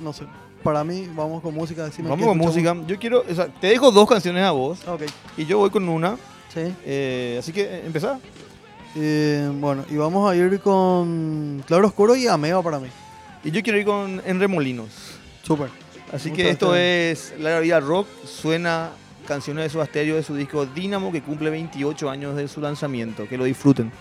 No 0.00 0.12
sé, 0.12 0.24
para 0.64 0.82
mí 0.82 1.08
vamos 1.14 1.42
con 1.42 1.54
música. 1.54 1.84
decime 1.84 2.08
Vamos 2.08 2.26
con 2.26 2.38
música. 2.38 2.74
Yo 2.86 2.98
quiero, 2.98 3.22
o 3.28 3.34
sea, 3.34 3.46
te 3.48 3.68
dejo 3.68 3.90
dos 3.92 4.08
canciones 4.08 4.42
a 4.44 4.50
vos 4.52 4.80
Ah, 4.86 4.94
Ok, 4.94 5.02
y 5.36 5.44
yo 5.46 5.58
voy 5.58 5.70
con 5.70 5.88
una. 5.88 6.16
sí. 6.52 6.74
eh, 6.84 7.36
así 7.38 7.52
que 7.52 7.62
eh, 7.62 7.82
empezá. 7.86 8.18
Eh, 8.96 9.48
bueno, 9.60 9.84
y 9.88 9.96
vamos 9.96 10.28
a 10.28 10.34
ir 10.34 10.58
con 10.60 11.62
Claro 11.66 11.86
Oscuro 11.86 12.16
y 12.16 12.26
Ameba 12.26 12.62
para 12.62 12.80
mí. 12.80 12.88
Y 13.44 13.50
yo 13.52 13.62
quiero 13.62 13.78
ir 13.78 13.84
con 13.84 14.20
En 14.24 14.40
Remolinos. 14.40 14.88
Súper. 15.42 15.68
Así 16.12 16.32
que 16.32 16.50
esto 16.50 16.74
es 16.74 17.34
La 17.38 17.60
Vida 17.60 17.80
Rock. 17.80 18.06
Suena 18.24 18.90
canciones 19.26 19.64
de 19.64 19.70
su 19.70 19.84
Stereo 19.84 20.16
de 20.16 20.22
su 20.22 20.34
disco 20.34 20.66
Dynamo 20.66 21.12
que 21.12 21.22
cumple 21.22 21.50
28 21.50 22.10
años 22.10 22.36
de 22.36 22.48
su 22.48 22.60
lanzamiento. 22.60 23.28
Que 23.28 23.38
lo 23.38 23.44
disfruten. 23.44 23.92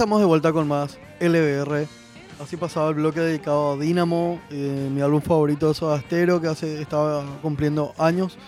Estamos 0.00 0.18
de 0.18 0.24
vuelta 0.24 0.50
con 0.50 0.66
más 0.66 0.98
LBR. 1.20 1.86
Así 2.42 2.56
pasaba 2.56 2.88
el 2.88 2.94
bloque 2.94 3.20
dedicado 3.20 3.72
a 3.72 3.76
Dynamo, 3.76 4.40
eh, 4.48 4.88
mi 4.90 5.02
álbum 5.02 5.20
favorito 5.20 5.68
de 5.68 5.74
Soda 5.74 6.02
que 6.08 6.48
hace, 6.48 6.80
estaba 6.80 7.22
cumpliendo 7.42 7.92
años. 7.98 8.38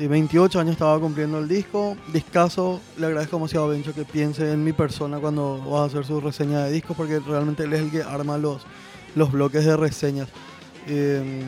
eh, 0.00 0.08
28 0.08 0.58
años 0.58 0.72
estaba 0.72 0.98
cumpliendo 0.98 1.38
el 1.38 1.48
disco. 1.48 1.98
Discaso, 2.14 2.80
le 2.96 3.08
agradezco 3.08 3.36
demasiado 3.36 3.66
a 3.66 3.68
Bencho 3.68 3.92
que 3.92 4.06
piense 4.06 4.50
en 4.50 4.64
mi 4.64 4.72
persona 4.72 5.18
cuando 5.18 5.58
vas 5.70 5.82
a 5.82 5.84
hacer 5.84 6.06
su 6.06 6.18
reseña 6.18 6.64
de 6.64 6.72
discos, 6.72 6.96
porque 6.96 7.20
realmente 7.20 7.64
él 7.64 7.74
es 7.74 7.82
el 7.82 7.90
que 7.90 8.02
arma 8.02 8.38
los, 8.38 8.62
los 9.14 9.30
bloques 9.30 9.66
de 9.66 9.76
reseñas. 9.76 10.28
Eh, 10.86 11.42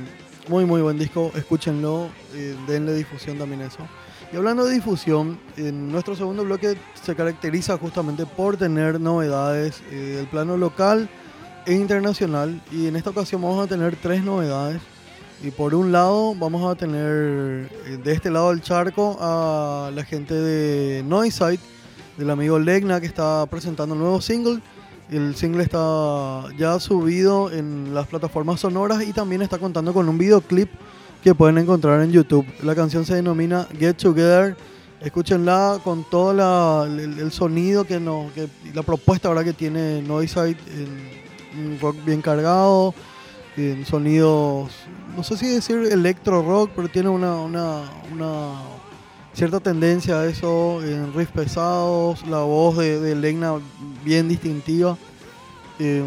muy, 0.48 0.66
muy 0.66 0.82
buen 0.82 0.98
disco, 0.98 1.32
escúchenlo, 1.34 2.10
eh, 2.34 2.54
denle 2.66 2.92
difusión 2.92 3.38
también 3.38 3.62
eso. 3.62 3.88
Y 4.30 4.36
hablando 4.36 4.66
de 4.66 4.74
difusión, 4.74 5.38
en 5.56 5.90
nuestro 5.90 6.14
segundo 6.14 6.44
bloque 6.44 6.76
se 7.02 7.16
caracteriza 7.16 7.78
justamente 7.78 8.26
por 8.26 8.58
tener 8.58 9.00
novedades 9.00 9.82
eh, 9.90 10.16
del 10.16 10.26
plano 10.26 10.58
local 10.58 11.08
e 11.64 11.72
internacional. 11.72 12.60
Y 12.70 12.88
en 12.88 12.96
esta 12.96 13.08
ocasión 13.08 13.40
vamos 13.40 13.64
a 13.64 13.66
tener 13.66 13.96
tres 13.96 14.22
novedades. 14.22 14.82
Y 15.42 15.50
por 15.50 15.74
un 15.74 15.92
lado 15.92 16.34
vamos 16.34 16.70
a 16.70 16.74
tener 16.74 17.70
eh, 17.86 17.98
de 18.04 18.12
este 18.12 18.30
lado 18.30 18.50
del 18.50 18.60
charco 18.60 19.16
a 19.18 19.90
la 19.94 20.04
gente 20.04 20.34
de 20.34 21.02
Noisite, 21.04 21.60
del 22.18 22.28
amigo 22.28 22.58
Legna 22.58 23.00
que 23.00 23.06
está 23.06 23.46
presentando 23.46 23.94
un 23.94 24.00
nuevo 24.00 24.20
single. 24.20 24.60
El 25.10 25.36
single 25.36 25.62
está 25.62 26.44
ya 26.58 26.78
subido 26.80 27.50
en 27.50 27.94
las 27.94 28.06
plataformas 28.06 28.60
sonoras 28.60 29.02
y 29.04 29.14
también 29.14 29.40
está 29.40 29.56
contando 29.56 29.94
con 29.94 30.06
un 30.06 30.18
videoclip 30.18 30.68
que 31.22 31.34
pueden 31.34 31.58
encontrar 31.58 32.00
en 32.02 32.10
YouTube. 32.12 32.46
La 32.62 32.74
canción 32.74 33.04
se 33.04 33.14
denomina 33.16 33.66
Get 33.78 33.96
Together. 33.96 34.56
Escúchenla 35.00 35.78
con 35.84 36.04
todo 36.10 36.32
la- 36.34 36.84
el, 36.90 37.30
sonido 37.30 37.84
que, 37.84 38.00
no, 38.00 38.30
que 38.34 38.48
la 38.74 38.82
propuesta 38.82 39.28
ahora 39.28 39.44
que 39.44 39.52
tiene 39.52 40.02
Noisite, 40.02 40.56
un 41.56 41.78
rock 41.80 41.96
bien 42.04 42.20
cargado, 42.20 42.94
en 43.56 43.84
sonidos, 43.86 44.70
no 45.16 45.22
sé 45.24 45.36
si 45.36 45.48
decir 45.48 45.78
electro 45.90 46.42
rock, 46.42 46.70
pero 46.76 46.88
tiene 46.88 47.08
una, 47.08 47.36
una, 47.36 47.82
una 48.12 48.52
cierta 49.32 49.58
tendencia 49.60 50.20
a 50.20 50.26
eso, 50.26 50.82
en 50.84 51.12
riffs 51.14 51.32
pesados, 51.32 52.24
la 52.26 52.38
voz 52.40 52.76
de, 52.78 53.00
de 53.00 53.14
Legna 53.16 53.54
bien 54.04 54.28
distintiva. 54.28 54.96
Eh, 55.78 56.04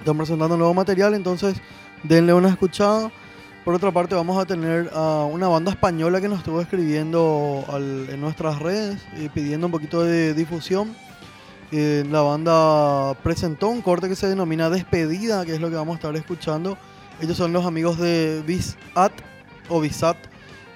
están 0.00 0.16
presentando 0.16 0.56
nuevo 0.56 0.74
material, 0.74 1.14
entonces 1.14 1.56
denle 2.02 2.34
una 2.34 2.48
escuchada. 2.48 3.10
Por 3.64 3.74
otra 3.74 3.92
parte, 3.92 4.14
vamos 4.14 4.38
a 4.42 4.46
tener 4.46 4.90
a 4.94 5.24
una 5.30 5.46
banda 5.48 5.70
española 5.70 6.20
que 6.20 6.28
nos 6.28 6.38
estuvo 6.38 6.60
escribiendo 6.60 7.64
al- 7.68 8.08
en 8.08 8.20
nuestras 8.20 8.58
redes 8.58 9.00
y 9.18 9.28
pidiendo 9.28 9.66
un 9.66 9.70
poquito 9.72 10.02
de 10.02 10.32
difusión. 10.32 10.94
Eh, 11.70 12.04
la 12.10 12.22
banda 12.22 13.14
presentó 13.22 13.68
un 13.68 13.82
corte 13.82 14.08
que 14.08 14.16
se 14.16 14.28
denomina 14.28 14.70
Despedida, 14.70 15.44
que 15.44 15.54
es 15.54 15.60
lo 15.60 15.68
que 15.68 15.76
vamos 15.76 15.94
a 15.94 15.96
estar 15.96 16.16
escuchando. 16.16 16.78
Ellos 17.20 17.36
son 17.36 17.52
los 17.52 17.66
amigos 17.66 17.98
de 17.98 18.42
Visat 18.46 19.12
o 19.68 19.78
Visat, 19.80 20.16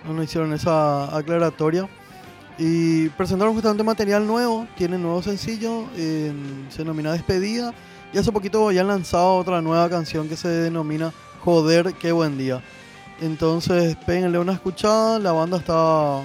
no 0.07 0.13
nos 0.13 0.27
hicieron 0.27 0.53
esa 0.53 1.17
aclaratoria. 1.17 1.89
Y 2.59 3.09
presentaron 3.11 3.55
justamente 3.55 3.83
material 3.83 4.27
nuevo, 4.27 4.69
tienen 4.77 5.03
nuevo 5.03 5.23
sencillo, 5.23 5.87
eh, 5.97 6.33
se 6.69 6.79
denomina 6.79 7.13
Despedida. 7.13 7.73
Y 8.13 8.19
hace 8.19 8.31
poquito 8.31 8.71
ya 8.71 8.83
han 8.83 8.89
lanzado 8.89 9.37
otra 9.37 9.61
nueva 9.63 9.89
canción 9.89 10.29
que 10.29 10.37
se 10.37 10.49
denomina 10.49 11.13
Joder, 11.45 11.93
qué 12.01 12.11
buen 12.11 12.39
día. 12.39 12.63
Entonces, 13.21 13.97
péguenle 14.07 14.39
una 14.39 14.55
escuchada. 14.55 15.19
La 15.19 15.33
banda 15.33 15.59
está 15.59 16.23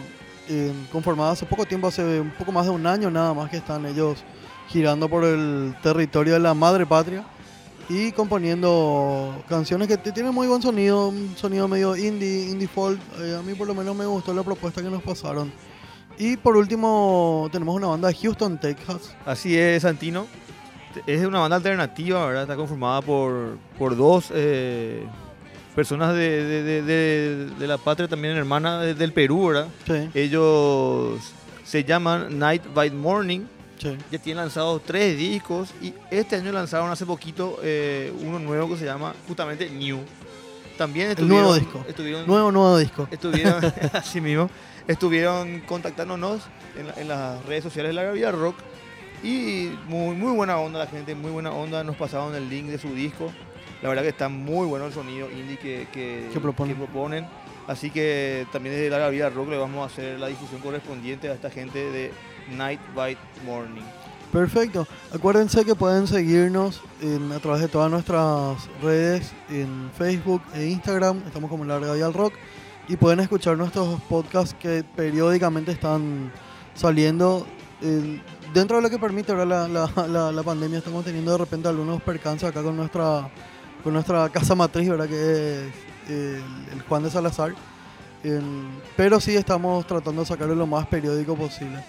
eh, 0.48 0.72
conformada 0.94 1.32
hace 1.32 1.46
poco 1.46 1.66
tiempo, 1.66 1.88
hace 1.88 2.22
un 2.22 2.32
poco 2.32 2.54
más 2.54 2.66
de 2.66 2.72
un 2.72 2.88
año 2.88 3.12
nada 3.12 3.34
más 3.34 3.50
que 3.50 3.58
están 3.58 3.86
ellos 3.86 4.24
girando 4.70 5.10
por 5.10 5.26
el 5.26 5.76
territorio 5.84 6.36
de 6.36 6.40
la 6.40 6.54
madre 6.54 6.86
patria 6.86 7.26
y 7.90 8.14
componiendo 8.14 9.44
canciones 9.50 9.90
que 9.90 9.98
tienen 9.98 10.34
muy 10.34 10.48
buen 10.48 10.62
sonido, 10.62 11.10
un 11.10 11.36
sonido 11.36 11.68
medio 11.68 11.98
indie, 11.98 12.50
indie 12.50 12.70
folk. 12.70 12.98
Eh, 13.20 13.36
a 13.38 13.42
mí 13.42 13.56
por 13.56 13.68
lo 13.68 13.76
menos 13.76 13.94
me 13.98 14.06
gustó 14.06 14.34
la 14.34 14.44
propuesta 14.44 14.82
que 14.82 14.90
nos 14.90 15.04
pasaron. 15.04 15.52
Y 16.18 16.38
por 16.38 16.56
último 16.56 17.50
tenemos 17.52 17.76
una 17.76 17.88
banda 17.88 18.08
de 18.08 18.16
Houston, 18.16 18.58
Texas. 18.58 19.16
Así 19.26 19.58
es, 19.58 19.82
Santino. 19.82 20.28
Es 21.06 21.26
una 21.26 21.40
banda 21.40 21.58
alternativa, 21.58 22.26
¿verdad? 22.26 22.44
Está 22.44 22.56
conformada 22.56 23.02
por, 23.02 23.58
por 23.78 23.96
dos 23.96 24.32
eh, 24.34 25.04
personas 25.76 26.14
de, 26.16 26.44
de- 26.44 26.64
de- 26.64 26.82
de- 26.84 27.46
de 27.58 27.68
la 27.68 27.78
patria 27.78 28.08
también 28.08 28.36
hermana 28.36 28.82
de- 28.82 28.96
del 28.96 29.14
Perú, 29.14 29.48
¿verdad? 29.48 29.68
Sí, 29.86 30.10
Ellos 30.14 31.20
se 31.64 31.84
llaman 31.84 32.38
Night 32.40 32.64
by 32.74 32.90
Morning. 32.92 33.42
sí. 33.78 33.96
Ya 34.12 34.18
tienen 34.20 34.44
lanzados 34.44 34.82
tres 34.84 35.18
discos 35.18 35.70
y 35.82 35.94
este 36.12 36.36
año 36.38 36.52
lanzaron 36.52 36.90
hace 36.92 37.06
poquito 37.06 37.60
eh, 37.64 38.12
uno 38.22 38.40
nuevo 38.40 38.70
que 38.70 38.78
se 38.78 38.86
llama 38.86 39.14
justamente 39.28 39.70
New. 39.70 40.00
También 40.78 41.12
El 41.18 41.28
nuevo 41.28 41.56
estuvieron- 41.56 41.60
disco. 41.60 41.86
Estuvieron, 41.88 42.26
Nuevo, 42.28 42.52
nuevo 42.52 42.78
disco. 42.78 43.08
estuvieron 43.12 43.62
así 43.94 44.22
mismo, 44.22 44.50
estuvieron 44.88 45.60
contactándonos 45.62 46.42
en, 46.78 46.88
la- 46.88 46.94
en 46.96 47.08
las 47.10 47.46
redes 47.46 47.64
sociales 47.64 47.90
de 47.92 47.94
la 47.94 48.04
Gravilla 48.04 48.32
Rock 48.32 48.56
y 49.24 49.72
muy, 49.88 50.16
muy 50.16 50.32
buena 50.34 50.58
onda 50.58 50.80
la 50.80 50.88
gente, 50.88 51.16
muy 51.16 51.32
buena 51.32 51.52
onda, 51.52 51.84
nos 51.84 51.96
pasaron 51.96 52.34
el 52.36 52.50
link 52.50 52.68
de 52.68 52.78
su 52.78 52.94
disco. 52.94 53.32
La 53.82 53.90
verdad 53.90 54.04
que 54.04 54.10
está 54.10 54.28
muy 54.30 54.68
bueno 54.68 54.86
el 54.88 54.94
sonido 54.94 55.30
indie 55.32 55.58
que, 55.58 55.88
que, 55.94 56.30
Que 56.34 56.40
proponen. 56.40 56.76
que 56.76 56.84
proponen. 56.84 57.28
Así 57.68 57.92
que 57.92 58.48
también 58.52 58.76
desde 58.76 58.90
la 58.90 58.98
Gravilla 58.98 59.30
Rock 59.30 59.50
le 59.50 59.58
vamos 59.58 59.82
a 59.84 59.86
hacer 59.94 60.20
la 60.20 60.28
difusión 60.28 60.60
correspondiente 60.62 61.30
a 61.30 61.34
esta 61.34 61.50
gente 61.50 61.92
de 61.92 62.12
Night 62.58 62.80
by 62.96 63.16
Morning. 63.46 63.84
Perfecto. 64.32 64.88
Acuérdense 65.14 65.64
que 65.66 65.76
pueden 65.76 66.08
seguirnos 66.08 66.82
en- 67.02 67.32
a 67.32 67.40
través 67.40 67.62
de 67.62 67.68
todas 67.68 67.90
nuestras 67.90 68.58
redes 68.82 69.32
en 69.50 69.90
Facebook 69.98 70.42
e 70.54 70.66
Instagram. 70.68 71.22
Estamos 71.26 71.50
como 71.50 71.64
Larga 71.66 71.94
Dial 71.94 72.14
Rock. 72.14 72.34
Y 72.88 72.96
pueden 72.98 73.20
escuchar 73.20 73.56
nuestros 73.56 74.02
podcasts 74.04 74.56
que 74.60 74.84
periódicamente 74.96 75.72
están 75.72 76.32
saliendo. 76.74 77.46
Dentro 78.54 78.78
de 78.78 78.84
lo 78.84 78.90
que 78.90 78.98
permite 79.00 79.32
ahora 79.32 79.46
la, 79.46 79.68
la- 80.08 80.32
la- 80.32 80.44
pandemia, 80.44 80.78
estamos 80.80 81.04
teniendo 81.06 81.32
de 81.32 81.38
repente 81.38 81.68
algunos 81.68 82.02
percances 82.02 82.50
acá 82.50 82.62
con 82.64 82.76
nuestra, 82.78 83.30
con 83.84 83.94
nuestra 83.94 84.30
casa 84.30 84.56
matriz, 84.56 84.90
¿verdad? 84.90 85.08
Que 85.08 85.16
es 85.68 85.74
eh, 86.10 86.42
el, 86.74 86.82
Juan 86.84 87.04
de 87.04 87.10
Salazar. 87.12 87.54
Pero 88.98 89.20
sí 89.20 89.36
estamos 89.36 89.88
tratando 89.88 90.22
de 90.22 90.28
sacarlo 90.28 90.54
lo 90.56 90.68
más 90.68 90.86
periódico 90.88 91.36
posible. 91.36 91.84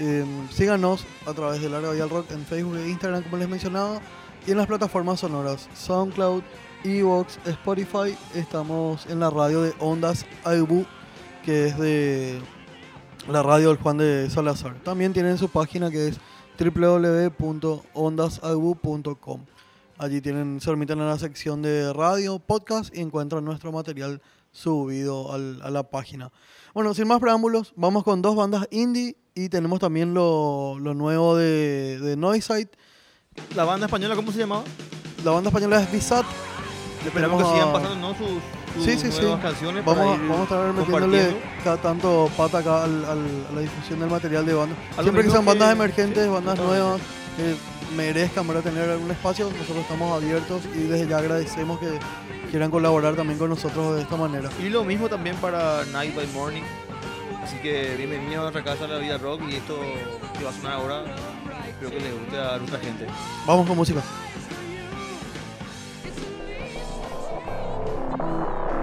Eh, 0.00 0.24
síganos 0.50 1.04
a 1.26 1.32
través 1.34 1.60
de 1.60 1.68
Larga 1.68 1.92
Vial 1.92 2.10
Rock 2.10 2.30
en 2.32 2.44
Facebook 2.44 2.76
e 2.76 2.88
Instagram, 2.88 3.22
como 3.24 3.36
les 3.36 3.48
mencionaba, 3.48 4.00
y 4.46 4.50
en 4.52 4.56
las 4.58 4.66
plataformas 4.66 5.20
sonoras 5.20 5.68
SoundCloud, 5.74 6.42
Evox, 6.84 7.38
Spotify. 7.44 8.16
Estamos 8.34 9.06
en 9.06 9.20
la 9.20 9.30
radio 9.30 9.62
de 9.62 9.72
Ondas 9.78 10.24
Aibu, 10.44 10.84
que 11.44 11.66
es 11.68 11.78
de 11.78 12.40
la 13.26 13.42
radio 13.42 13.68
del 13.68 13.78
Juan 13.78 13.98
de 13.98 14.30
Salazar. 14.30 14.74
También 14.84 15.12
tienen 15.12 15.36
su 15.38 15.48
página 15.48 15.90
que 15.90 16.08
es 16.08 16.18
www.ondasaibu.com. 16.58 19.40
Allí 19.98 20.20
tienen, 20.20 20.60
se 20.60 20.70
remiten 20.70 21.00
a 21.00 21.06
la 21.08 21.18
sección 21.18 21.60
de 21.62 21.92
radio, 21.92 22.38
podcast 22.38 22.96
y 22.96 23.00
encuentran 23.00 23.44
nuestro 23.44 23.72
material 23.72 24.22
subido 24.52 25.32
al- 25.32 25.60
a 25.62 25.70
la 25.70 25.82
página. 25.82 26.30
Bueno, 26.72 26.94
sin 26.94 27.08
más 27.08 27.18
preámbulos, 27.20 27.72
vamos 27.76 28.04
con 28.04 28.22
dos 28.22 28.36
bandas 28.36 28.66
indie 28.70 29.16
y 29.34 29.48
tenemos 29.48 29.80
también 29.80 30.14
lo, 30.14 30.76
lo 30.80 30.94
nuevo 30.94 31.36
de, 31.36 31.98
de 32.00 32.16
Noisite. 32.16 32.70
La 33.56 33.64
banda 33.64 33.86
española, 33.86 34.14
¿cómo 34.16 34.30
se 34.32 34.38
llamaba? 34.38 34.62
La 35.24 35.32
banda 35.32 35.48
española 35.50 35.80
es 35.82 35.90
Bizat. 35.92 36.24
Esperamos 37.04 37.42
que 37.42 37.48
sigan 37.50 37.72
pasando 37.72 37.96
¿no? 37.96 38.14
sus 38.16 38.28
Sí, 38.84 38.96
sí, 38.98 39.10
sí. 39.12 39.20
canciones 39.42 39.84
para 39.84 40.00
Vamos, 40.00 40.18
vamos 40.20 40.38
a 40.40 40.42
estar 40.44 40.72
metiéndole 40.72 41.36
cada 41.64 41.76
tanto 41.78 42.30
pata 42.36 42.58
acá 42.58 42.84
al- 42.84 43.04
al- 43.04 43.46
a 43.50 43.54
la 43.54 43.60
difusión 43.60 44.00
del 44.00 44.10
material 44.10 44.46
de 44.46 44.54
bandas. 44.54 44.78
Siempre 45.00 45.24
que 45.24 45.30
sean 45.30 45.44
bandas 45.44 45.68
que- 45.68 45.72
emergentes, 45.74 46.24
sí, 46.24 46.28
bandas 46.30 46.58
nuevas, 46.58 47.00
que 47.36 47.54
merezcan 47.96 48.46
¿verdad? 48.46 48.62
tener 48.62 48.88
algún 48.90 49.10
espacio, 49.10 49.46
nosotros 49.50 49.78
estamos 49.78 50.12
abiertos 50.22 50.62
y 50.74 50.80
desde 50.86 51.08
ya 51.08 51.18
agradecemos 51.18 51.78
que 51.80 51.88
quieran 52.50 52.70
colaborar 52.70 53.14
también 53.14 53.38
con 53.38 53.50
nosotros 53.50 53.96
de 53.96 54.02
esta 54.02 54.16
manera. 54.16 54.48
Y 54.62 54.68
lo 54.68 54.84
mismo 54.84 55.08
también 55.08 55.36
para 55.36 55.84
Night 55.92 56.14
by 56.14 56.26
Morning. 56.28 56.62
Así 57.42 57.56
que 57.58 57.94
bienvenidos 57.96 58.38
a 58.38 58.50
nuestra 58.50 58.62
casa 58.64 58.86
La 58.86 58.98
Vida 58.98 59.16
Rock 59.16 59.40
y 59.48 59.54
esto 59.54 59.78
que 60.38 60.44
va 60.44 60.50
a 60.50 60.52
sonar 60.52 60.72
ahora 60.74 61.02
espero 61.66 61.90
que 61.90 62.00
les 62.00 62.12
guste 62.18 62.38
a 62.38 62.58
nuestra 62.58 62.78
gente. 62.78 63.06
Vamos 63.46 63.66
con 63.66 63.76
música. 63.76 64.00
Thank 67.84 68.22
you. 68.22 68.77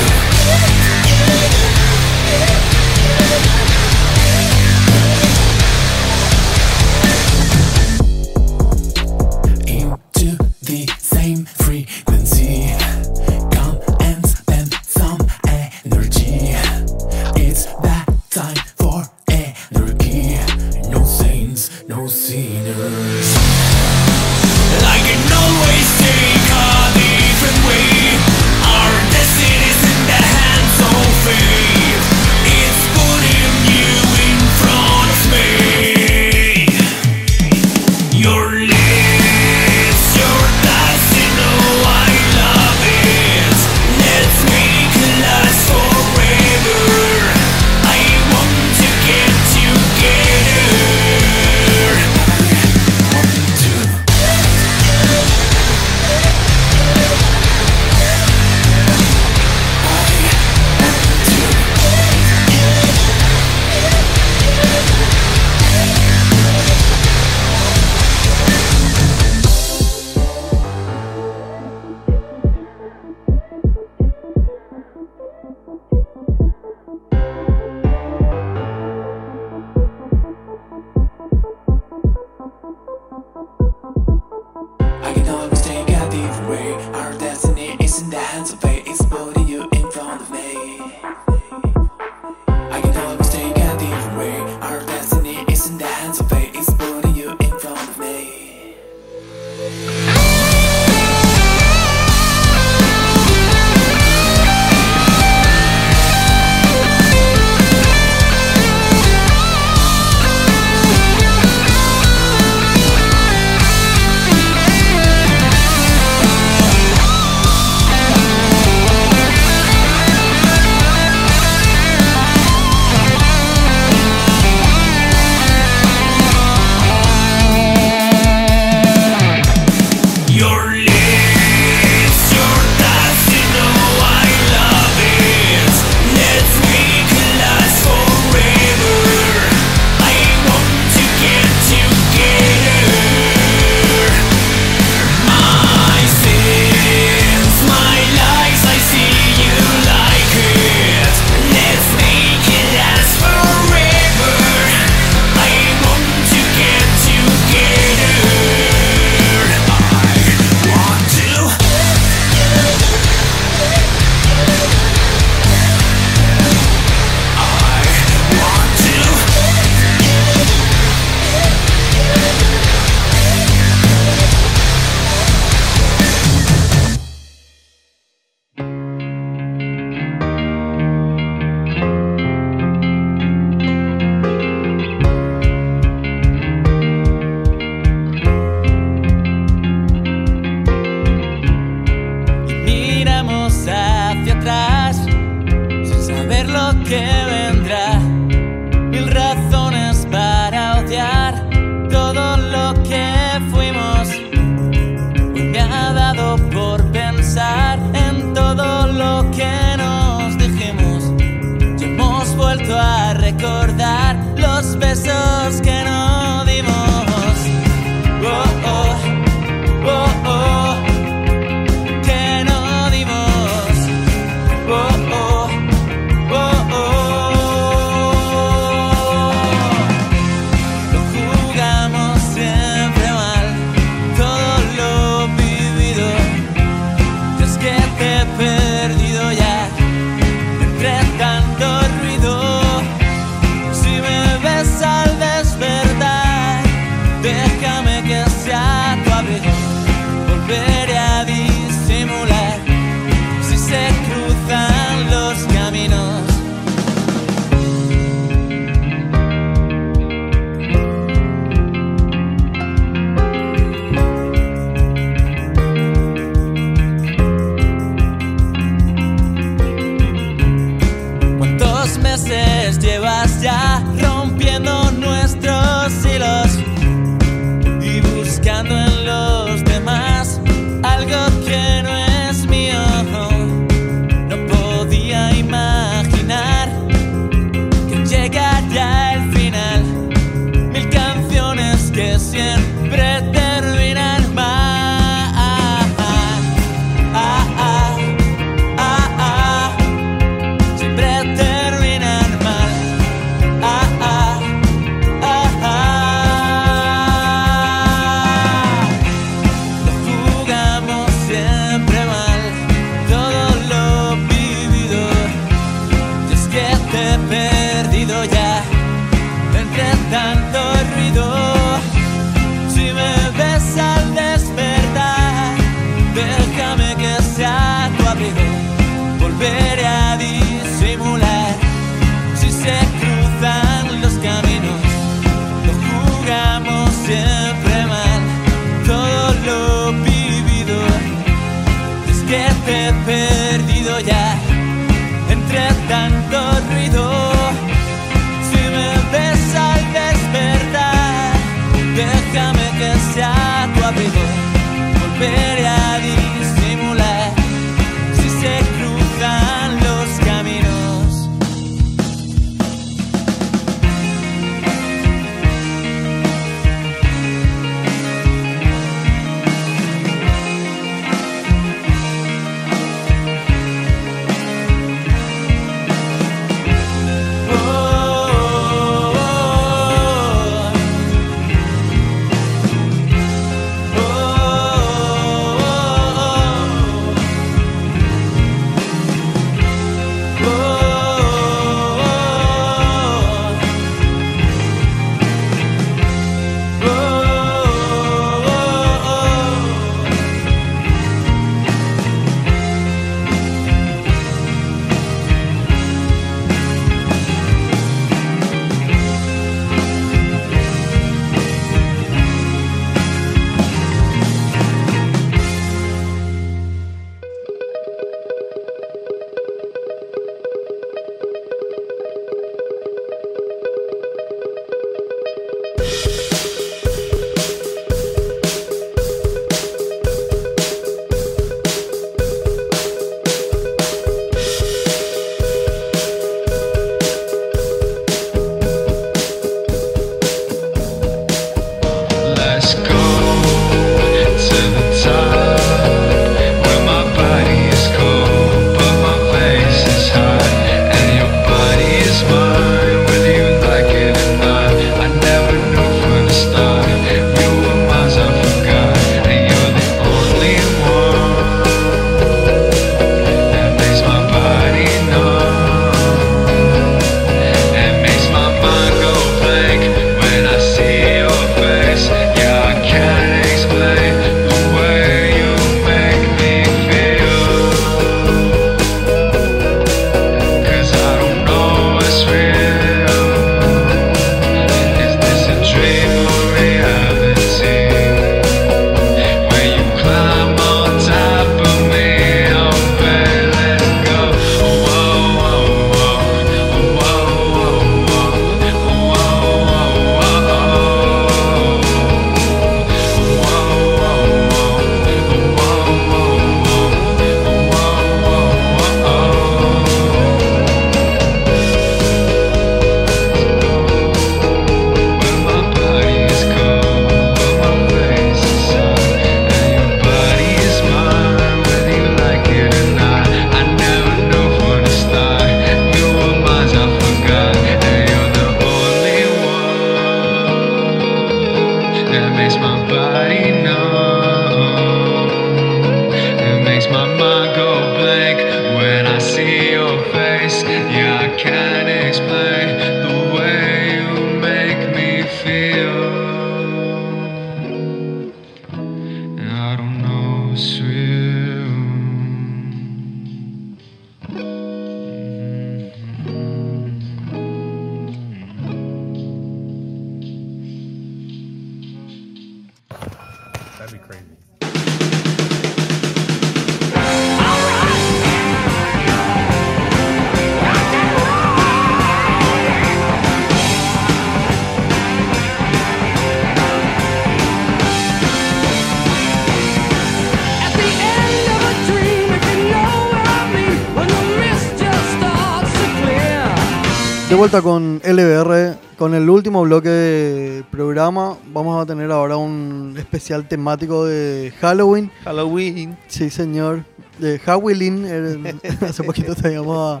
Vuelta 587.50 587.62
con 587.62 588.00
LBR, 588.04 588.76
con 588.96 589.14
el 589.14 589.28
último 589.28 589.62
bloque 589.62 589.88
de 589.88 590.64
programa, 590.70 591.36
vamos 591.52 591.82
a 591.82 591.86
tener 591.86 592.10
ahora 592.12 592.36
un 592.36 592.94
especial 592.96 593.48
temático 593.48 594.04
de 594.04 594.52
Halloween. 594.60 595.10
Halloween. 595.24 595.96
Sí, 596.06 596.30
señor. 596.30 596.84
De 597.18 597.38
Halloween. 597.40 598.60
Hace 598.88 599.02
poquito 599.02 599.34
teníamos 599.34 600.00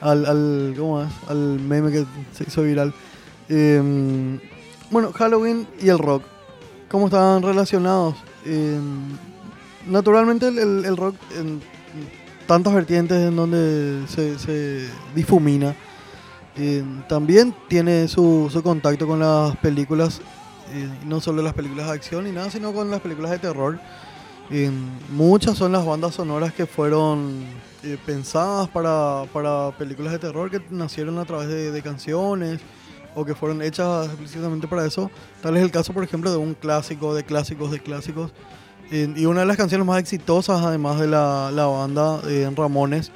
al, 0.00 0.24
al, 0.26 0.74
¿cómo 0.78 1.02
es? 1.02 1.08
al 1.28 1.60
meme 1.60 1.90
que 1.92 2.06
se 2.32 2.44
hizo 2.44 2.62
viral. 2.62 2.94
Em, 3.48 4.38
bueno, 4.90 5.12
Halloween 5.12 5.66
y 5.80 5.88
el 5.90 5.98
rock. 5.98 6.22
¿Cómo 6.88 7.06
están 7.06 7.42
relacionados? 7.42 8.14
Em, 8.46 9.10
naturalmente 9.86 10.48
el, 10.48 10.58
el- 10.58 10.84
el 10.86 10.96
rock 10.96 11.16
en 11.38 11.60
tantas 12.46 12.72
vertientes 12.72 13.18
en 13.18 13.36
donde 13.36 14.02
se, 14.08 14.38
se 14.38 14.86
difumina. 15.14 15.74
Em, 16.56 17.02
también 17.08 17.54
tiene 17.68 18.08
su, 18.08 18.48
su 18.50 18.62
contacto 18.62 19.06
con 19.06 19.20
las 19.20 19.56
películas, 19.56 20.20
eh, 20.72 20.88
no 21.04 21.20
solo 21.20 21.42
las 21.42 21.54
películas 21.54 21.86
de 21.86 21.92
acción 21.92 22.26
y 22.26 22.32
nada, 22.32 22.50
sino 22.50 22.72
con 22.72 22.90
las 22.90 23.00
películas 23.00 23.30
de 23.32 23.38
terror. 23.38 23.78
Eh, 24.50 24.70
muchas 25.10 25.58
son 25.58 25.72
las 25.72 25.84
bandas 25.84 26.14
sonoras 26.14 26.52
que 26.52 26.66
fueron 26.66 27.44
eh, 27.82 27.98
pensadas 28.06 28.68
para, 28.68 29.24
para 29.32 29.70
películas 29.76 30.12
de 30.12 30.18
terror 30.18 30.50
que 30.50 30.62
nacieron 30.70 31.18
a 31.18 31.24
través 31.24 31.48
de, 31.48 31.70
de 31.70 31.82
canciones 31.82 32.60
o 33.16 33.24
que 33.24 33.34
fueron 33.34 33.62
hechas 33.62 34.06
explícitamente 34.06 34.68
para 34.68 34.86
eso. 34.86 35.10
Tal 35.42 35.56
es 35.56 35.62
el 35.62 35.70
caso, 35.70 35.92
por 35.92 36.04
ejemplo, 36.04 36.30
de 36.30 36.36
un 36.36 36.54
clásico, 36.54 37.14
de 37.14 37.24
clásicos, 37.24 37.70
de 37.70 37.80
clásicos. 37.80 38.32
Eh, 38.90 39.12
y 39.16 39.24
una 39.24 39.40
de 39.40 39.46
las 39.46 39.56
canciones 39.56 39.86
más 39.86 39.98
exitosas, 39.98 40.62
además 40.62 41.00
de 41.00 41.08
la, 41.08 41.50
la 41.50 41.66
banda 41.66 42.20
eh, 42.28 42.48
Ramones, 42.54 43.10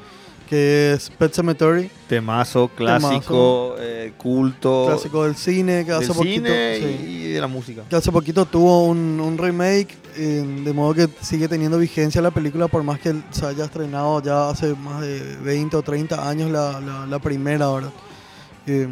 que 0.51 0.95
es 0.95 1.09
Pet 1.11 1.33
Cemetery, 1.33 1.89
Temazo, 2.09 2.69
clásico, 2.75 3.77
eh, 3.79 4.13
culto. 4.19 4.87
clásico 4.89 5.23
del 5.23 5.37
cine, 5.37 5.85
que 5.85 5.93
del 5.93 6.03
hace 6.03 6.13
poquito... 6.13 6.47
cine 6.47 6.77
sí. 6.79 7.07
y 7.09 7.29
de 7.35 7.41
la 7.41 7.47
música. 7.47 7.83
que 7.89 7.95
hace 7.95 8.11
poquito 8.11 8.45
tuvo 8.47 8.87
un, 8.87 9.21
un 9.21 9.39
remake, 9.39 9.97
eh, 10.17 10.45
de 10.65 10.73
modo 10.73 10.93
que 10.93 11.09
sigue 11.23 11.47
teniendo 11.47 11.79
vigencia 11.79 12.21
la 12.21 12.33
película, 12.33 12.67
por 12.67 12.83
más 12.83 12.99
que 12.99 13.15
se 13.31 13.47
haya 13.47 13.65
estrenado 13.67 14.21
ya 14.23 14.49
hace 14.51 14.75
más 14.75 15.01
de 15.03 15.37
20 15.37 15.77
o 15.77 15.83
30 15.83 16.29
años 16.29 16.51
la, 16.51 16.81
la- 16.81 17.07
la 17.07 17.19
primera, 17.21 17.71
¿verdad? 17.71 17.93
Eh, 18.67 18.89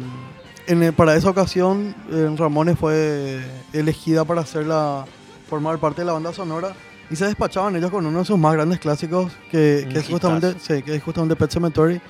en 0.67 0.93
para 0.93 1.13
esa 1.15 1.29
ocasión, 1.29 1.93
eh, 2.09 2.33
Ramones 2.37 2.79
fue 2.79 3.41
elegida 3.73 4.23
para 4.23 4.41
hacer 4.41 4.65
la, 4.65 5.03
formar 5.49 5.77
parte 5.79 6.03
de 6.03 6.05
la 6.05 6.13
banda 6.13 6.31
sonora 6.31 6.73
y 7.09 7.15
se 7.15 7.25
despachaban 7.25 7.75
ellos 7.75 7.89
con 7.91 8.05
uno 8.05 8.19
de 8.19 8.25
sus 8.25 8.37
más 8.37 8.53
grandes 8.53 8.79
clásicos, 8.79 9.31
que, 9.51 9.87
es, 9.91 10.07
justamente, 10.07 10.55
sí, 10.59 10.83
que 10.83 10.95
es 10.95 11.03
justamente 11.03 11.35
Pet 11.35 11.51
Cemetery. 11.51 12.01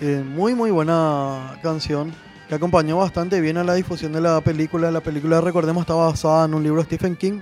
Eh, 0.00 0.22
muy, 0.24 0.54
muy 0.54 0.70
buena 0.70 1.58
canción 1.62 2.12
que 2.48 2.54
acompañó 2.54 2.98
bastante 2.98 3.40
bien 3.40 3.56
a 3.56 3.64
la 3.64 3.74
difusión 3.74 4.12
de 4.12 4.20
la 4.20 4.40
película. 4.40 4.90
La 4.90 5.00
película, 5.00 5.40
recordemos, 5.40 5.82
está 5.82 5.94
basada 5.94 6.44
en 6.44 6.54
un 6.54 6.62
libro 6.62 6.80
de 6.80 6.84
Stephen 6.84 7.16
King. 7.16 7.40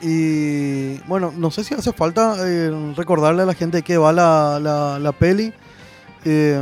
Y 0.00 0.98
bueno, 1.08 1.32
no 1.36 1.50
sé 1.50 1.64
si 1.64 1.74
hace 1.74 1.92
falta 1.92 2.36
eh, 2.38 2.92
recordarle 2.96 3.42
a 3.42 3.46
la 3.46 3.54
gente 3.54 3.82
que 3.82 3.98
va 3.98 4.12
la, 4.12 4.58
la, 4.60 4.98
la 4.98 5.12
peli. 5.12 5.52
eh, 6.24 6.60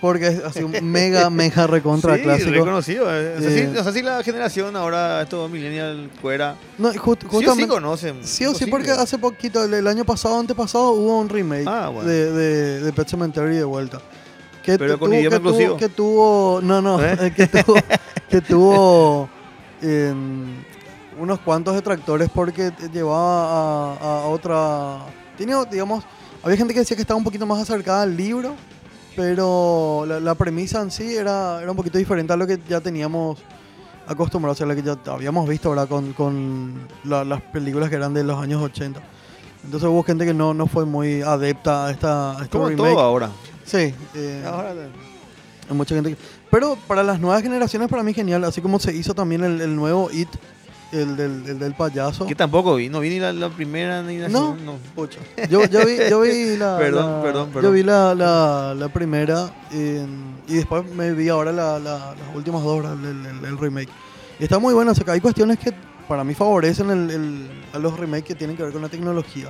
porque 0.00 0.28
es 0.28 0.44
así 0.44 0.62
un 0.62 0.72
mega, 0.90 1.28
mega 1.30 1.66
recontra 1.66 2.16
sí, 2.16 2.22
clásico. 2.22 2.50
reconocido. 2.50 3.06
eh. 3.14 3.34
Eh, 3.40 3.70
no 3.74 3.84
sé 3.84 3.92
si 3.92 4.02
la 4.02 4.22
generación 4.22 4.74
ahora, 4.76 5.22
estos 5.22 5.50
millennial 5.50 6.10
fuera, 6.20 6.56
No, 6.78 6.92
y 6.92 6.96
ju- 6.96 7.18
sí 7.38 7.46
o 7.46 7.54
sí 7.54 7.66
conocen. 7.66 8.24
Sí 8.24 8.46
o 8.46 8.54
sí, 8.54 8.66
porque 8.66 8.90
hace 8.90 9.18
poquito, 9.18 9.62
el, 9.64 9.74
el 9.74 9.86
año 9.86 10.04
pasado, 10.04 10.38
antepasado, 10.38 10.92
hubo 10.92 11.18
un 11.18 11.28
remake 11.28 11.66
Ah, 11.66 11.88
bueno. 11.88 12.08
de, 12.08 12.32
de, 12.32 12.80
de 12.80 12.92
Pet 12.92 13.08
Cemetery 13.08 13.56
de 13.56 13.64
vuelta. 13.64 14.00
Que 14.62 14.78
Pero 14.78 14.98
con 14.98 15.08
tuvo, 15.10 15.18
idioma 15.20 15.36
que 15.38 15.42
tuvo, 15.42 15.76
que 15.78 15.88
tuvo, 15.88 16.60
no, 16.62 16.82
no, 16.82 17.02
¿Eh? 17.02 17.32
que 17.36 17.46
tuvo, 17.46 17.74
que 18.28 18.40
tuvo 18.48 19.28
em, 19.82 20.62
unos 21.18 21.40
cuantos 21.40 21.74
detractores 21.74 22.28
porque 22.34 22.72
llevaba 22.92 23.94
a, 23.94 24.20
a 24.22 24.26
otra, 24.26 24.98
tenía, 25.36 25.64
digamos, 25.64 26.04
había 26.42 26.56
gente 26.56 26.72
que 26.74 26.80
decía 26.80 26.96
que 26.96 27.02
estaba 27.02 27.16
un 27.18 27.24
poquito 27.24 27.46
más 27.46 27.60
acercada 27.60 28.02
al 28.02 28.16
libro, 28.16 28.54
pero 29.16 30.04
la, 30.06 30.20
la 30.20 30.34
premisa 30.34 30.80
en 30.82 30.90
sí 30.90 31.14
era, 31.14 31.60
era 31.62 31.70
un 31.70 31.76
poquito 31.76 31.98
diferente 31.98 32.32
a 32.32 32.36
lo 32.36 32.46
que 32.46 32.58
ya 32.68 32.80
teníamos 32.80 33.38
acostumbrados, 34.06 34.56
o 34.56 34.58
sea, 34.58 34.66
lo 34.66 34.74
que 34.74 34.82
ya 34.82 34.96
habíamos 35.12 35.48
visto 35.48 35.68
ahora 35.68 35.86
con, 35.86 36.12
con 36.14 36.74
la- 37.04 37.24
las 37.24 37.40
películas 37.42 37.88
que 37.90 37.96
eran 37.96 38.12
de 38.14 38.24
los 38.24 38.38
años 38.40 38.60
80. 38.62 39.00
Entonces 39.64 39.88
hubo 39.88 40.02
gente 40.02 40.24
que 40.24 40.34
no, 40.34 40.54
no 40.54 40.66
fue 40.66 40.84
muy 40.86 41.22
adepta 41.22 41.86
a 41.86 41.90
esta, 41.90 42.32
a 42.38 42.42
este 42.42 42.48
Como 42.56 42.68
remake. 42.68 42.88
todo 42.94 43.00
ahora. 43.00 43.30
Sí, 43.64 43.94
eh, 44.14 44.42
Ahora, 44.46 44.70
hay 45.68 45.76
mucha 45.76 45.94
gente 45.94 46.10
que- 46.10 46.16
Pero 46.50 46.76
para 46.88 47.02
las 47.04 47.20
nuevas 47.20 47.42
generaciones 47.42 47.88
para 47.88 48.02
mí 48.02 48.12
genial, 48.14 48.42
así 48.44 48.60
como 48.60 48.80
se 48.80 48.92
hizo 48.94 49.14
también 49.14 49.44
el, 49.44 49.60
el 49.60 49.76
nuevo 49.76 50.10
It, 50.10 50.28
el 50.92 51.16
del, 51.16 51.44
el 51.46 51.58
del 51.58 51.74
payaso. 51.74 52.26
Que 52.26 52.34
tampoco 52.34 52.74
vi, 52.76 52.88
no 52.88 53.00
vi 53.00 53.10
ni 53.10 53.20
la, 53.20 53.32
la 53.32 53.48
primera 53.48 54.02
ni 54.02 54.18
la 54.18 54.28
No. 54.28 54.38
segunda. 54.40 54.64
No. 54.64 54.78
Pucha. 54.94 55.18
Yo, 55.48 55.64
yo 55.66 55.86
vi, 55.86 55.96
yo 56.10 56.20
vi 56.22 56.56
la, 56.58 56.76
Perdón, 56.78 57.12
la- 57.16 57.22
perdón, 57.22 57.48
Yo 57.48 57.54
perdón. 57.54 57.74
vi 57.74 57.82
la, 57.82 58.14
la, 58.14 58.74
la 58.74 58.88
primera 58.88 59.50
y 59.72 60.54
después 60.54 60.84
me 60.94 61.12
vi 61.12 61.28
ahora 61.28 61.52
la- 61.52 61.78
la- 61.78 62.14
las 62.14 62.34
últimas 62.36 62.62
dos, 62.62 62.84
el, 62.84 63.04
el- 63.04 63.26
el- 63.26 63.44
el 63.44 63.58
remake. 63.58 63.88
Y 64.38 64.44
está 64.44 64.58
muy 64.58 64.74
bueno, 64.74 64.90
o 64.92 64.94
sea, 64.94 65.04
que 65.04 65.10
hay 65.12 65.20
cuestiones 65.20 65.58
que 65.58 65.72
para 66.08 66.24
mí 66.24 66.34
favorecen 66.34 66.90
el- 66.90 67.10
el- 67.10 67.50
a 67.72 67.78
los 67.78 67.96
remakes 67.98 68.24
que 68.24 68.34
tienen 68.34 68.56
que 68.56 68.62
ver 68.64 68.72
con 68.72 68.82
la 68.82 68.88
tecnología. 68.88 69.48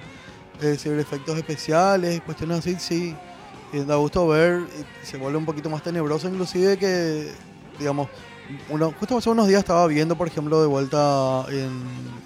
Es 0.58 0.66
decir, 0.66 0.92
efectos 0.98 1.38
especiales, 1.38 2.20
cuestiones 2.22 2.58
así, 2.58 2.76
sí. 2.78 3.16
eh, 3.72 3.84
da 3.86 3.94
gusto 3.96 4.26
ver, 4.28 4.60
se 5.02 5.16
vuelve 5.16 5.38
un 5.38 5.46
poquito 5.46 5.70
más 5.70 5.82
tenebroso 5.82 6.28
inclusive 6.28 6.76
que, 6.76 7.30
digamos, 7.78 8.08
uno, 8.68 8.92
justo 8.98 9.18
hace 9.18 9.30
unos 9.30 9.48
días 9.48 9.60
estaba 9.60 9.86
viendo, 9.86 10.16
por 10.16 10.26
ejemplo, 10.26 10.60
de 10.60 10.66
vuelta 10.66 11.44
en 11.50 11.82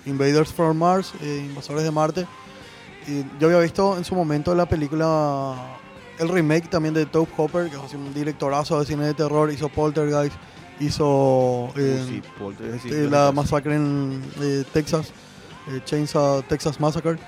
Invaders 0.07 0.53
from 0.53 0.77
Mars, 0.77 1.12
eh, 1.22 1.45
Invasores 1.49 1.85
de 1.85 1.91
Marte, 1.91 2.27
y 3.07 3.25
yo 3.39 3.49
había 3.49 3.61
visto 3.61 3.97
en 3.97 4.05
su 4.05 4.14
momento 4.14 4.55
la 4.55 4.66
película, 4.66 5.55
el 6.18 6.29
remake 6.29 6.68
también 6.68 6.95
de 6.95 7.07
Tobe 7.07 7.29
Hopper, 7.37 7.70
que 7.70 7.77
es 7.77 7.95
un 7.95 8.14
directorazo 8.14 8.81
de 8.81 8.87
cine 8.87 9.07
de 9.07 9.14
terror, 9.14 9.51
hizo 9.51 9.68
Poltergeist, 9.68 10.37
hizo 10.81 11.72
eh, 11.77 12.01
Uh, 12.01 12.09
sí, 12.09 12.22
Poltergeist, 12.39 12.83
sí, 12.85 12.89
eh, 12.91 13.05
lo 13.05 13.11
la 13.11 13.33
masacre 13.33 13.77
en 13.77 14.22
eh, 14.41 14.64
Texas, 14.72 15.12
eh, 15.68 15.81
Chainsaw 15.85 16.43
Texas 16.43 16.81
Massacre, 16.81 17.18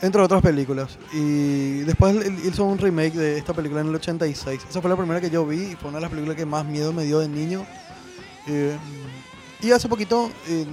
entre 0.00 0.20
otras 0.22 0.42
películas. 0.42 0.98
Y 1.12 1.80
después 1.80 2.16
hizo 2.44 2.64
un 2.64 2.78
remake 2.78 3.14
de 3.14 3.38
esta 3.38 3.52
película 3.52 3.82
en 3.82 3.88
el 3.88 3.94
86. 3.94 4.66
Esa 4.68 4.80
fue 4.80 4.90
la 4.90 4.96
primera 4.96 5.20
que 5.20 5.30
yo 5.30 5.46
vi 5.46 5.72
y 5.72 5.76
fue 5.76 5.90
una 5.90 5.98
de 5.98 6.02
las 6.02 6.10
películas 6.10 6.36
que 6.36 6.46
más 6.46 6.64
miedo 6.64 6.92
me 6.92 7.04
dio 7.04 7.18
de 7.20 7.28
niño. 7.28 7.66
Eh, 8.52 8.76
y 9.62 9.70
hace 9.72 9.88
poquito, 9.88 10.30
eh, 10.48 10.66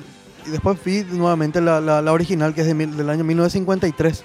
y 0.45 0.49
después 0.49 0.78
vi 0.84 1.03
nuevamente 1.03 1.61
la, 1.61 1.80
la- 1.82 2.01
la 2.01 2.11
original, 2.13 2.53
que 2.53 2.61
es 2.61 2.67
de 2.67 2.73
mil- 2.73 2.95
del 2.95 3.09
año 3.09 3.23
1953. 3.23 4.23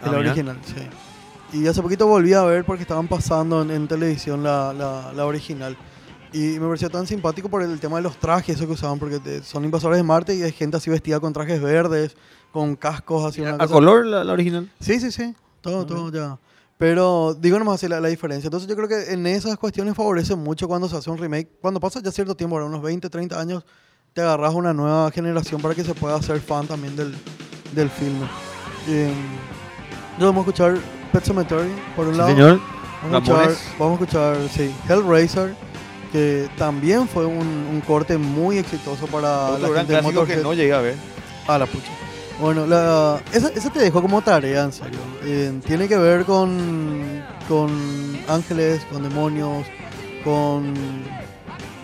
Ah, 0.00 0.06
la 0.06 0.18
mira. 0.18 0.30
original, 0.30 0.58
sí. 0.64 1.58
Y 1.58 1.66
hace 1.66 1.82
poquito 1.82 2.06
volví 2.06 2.32
a 2.32 2.42
ver 2.44 2.64
porque 2.64 2.82
estaban 2.82 3.08
pasando 3.08 3.62
en, 3.62 3.70
en 3.70 3.86
televisión 3.88 4.42
la, 4.42 4.72
la- 4.72 5.26
original. 5.26 5.76
Y 6.32 6.58
me 6.58 6.66
pareció 6.66 6.90
tan 6.90 7.06
simpático 7.06 7.48
por 7.48 7.62
el 7.62 7.78
tema 7.80 7.96
de 7.96 8.02
los 8.02 8.16
trajes, 8.18 8.56
eso 8.56 8.66
que 8.66 8.72
usaban, 8.72 8.98
porque 8.98 9.18
te- 9.20 9.42
son 9.42 9.64
invasores 9.64 9.96
de 9.98 10.02
Marte 10.02 10.34
y 10.34 10.42
hay 10.42 10.52
gente 10.52 10.76
así 10.76 10.90
vestida 10.90 11.18
con 11.20 11.32
trajes 11.32 11.60
verdes, 11.60 12.16
con 12.52 12.76
cascos, 12.76 13.24
así. 13.24 13.40
una 13.40 13.50
¿A 13.54 13.58
cosa- 13.58 13.72
color 13.74 14.06
la, 14.06 14.32
original? 14.32 14.70
Sí, 14.80 14.98
sí, 15.00 15.10
sí. 15.12 15.34
Todo, 15.60 15.80
Ok. 15.82 15.88
todo 15.88 16.12
ya. 16.12 16.38
Pero 16.78 17.34
digo 17.34 17.58
nomás 17.58 17.76
así 17.76 17.88
la, 17.88 18.00
la 18.00 18.08
diferencia. 18.08 18.48
Entonces 18.48 18.68
yo 18.68 18.76
creo 18.76 18.88
que 18.88 19.12
en 19.12 19.26
esas 19.26 19.56
cuestiones 19.56 19.94
favorece 19.94 20.36
mucho 20.36 20.68
cuando 20.68 20.88
se 20.88 20.96
hace 20.96 21.08
un 21.10 21.16
remake. 21.18 21.48
Cuando 21.60 21.80
pasa 21.80 22.00
ya 22.02 22.10
cierto 22.12 22.34
tiempo, 22.36 22.56
ahora 22.56 22.66
unos 22.66 22.82
20, 22.82 23.08
30 23.08 23.40
años, 23.40 23.64
te 24.12 24.20
agarras 24.20 24.54
una 24.54 24.74
nueva 24.74 25.10
generación 25.10 25.60
para 25.62 25.74
que 25.74 25.84
se 25.84 25.94
pueda 25.94 26.16
hacer 26.16 26.40
fan 26.40 26.66
también 26.66 26.94
del, 26.94 27.14
del 27.72 27.88
filme. 27.88 28.26
Eh, 28.88 29.10
yo 30.18 30.26
vamos 30.26 30.46
a 30.46 30.50
escuchar 30.50 30.78
Pet 31.12 31.24
Cemetery, 31.24 31.70
por 31.94 32.06
un 32.08 32.12
Sí, 32.12 32.18
lado. 32.18 32.30
señor. 32.30 32.60
Vamos 33.10 33.14
a, 33.28 33.44
escuchar, 33.44 33.78
vamos 33.78 34.00
a 34.00 34.04
escuchar, 34.04 34.36
sí, 34.54 34.74
Hellraiser, 34.88 35.54
que 36.12 36.48
también 36.58 37.06
fue 37.08 37.24
un, 37.26 37.46
un 37.46 37.80
corte 37.86 38.16
muy 38.18 38.58
exitoso 38.58 39.06
para 39.06 39.50
Otro 39.50 39.66
la 39.68 39.68
gran 39.84 39.86
gente 39.86 40.20
de 40.20 40.26
que 40.26 40.36
no 40.42 40.54
llegué 40.54 40.72
a 40.72 40.80
ver. 40.80 40.96
Ah, 41.46 41.58
la 41.58 41.66
pucha. 41.66 41.90
Bueno, 42.40 42.66
la, 42.66 43.20
esa, 43.32 43.48
esa 43.48 43.70
te 43.70 43.80
dejo 43.80 44.02
como 44.02 44.20
tarea, 44.20 44.64
en 44.64 44.72
serio. 44.72 44.98
Eh, 45.24 45.58
tiene 45.66 45.88
que 45.88 45.96
ver 45.96 46.24
con, 46.24 47.24
con 47.48 48.18
ángeles, 48.28 48.84
con 48.92 49.02
demonios, 49.02 49.66
con... 50.22 50.74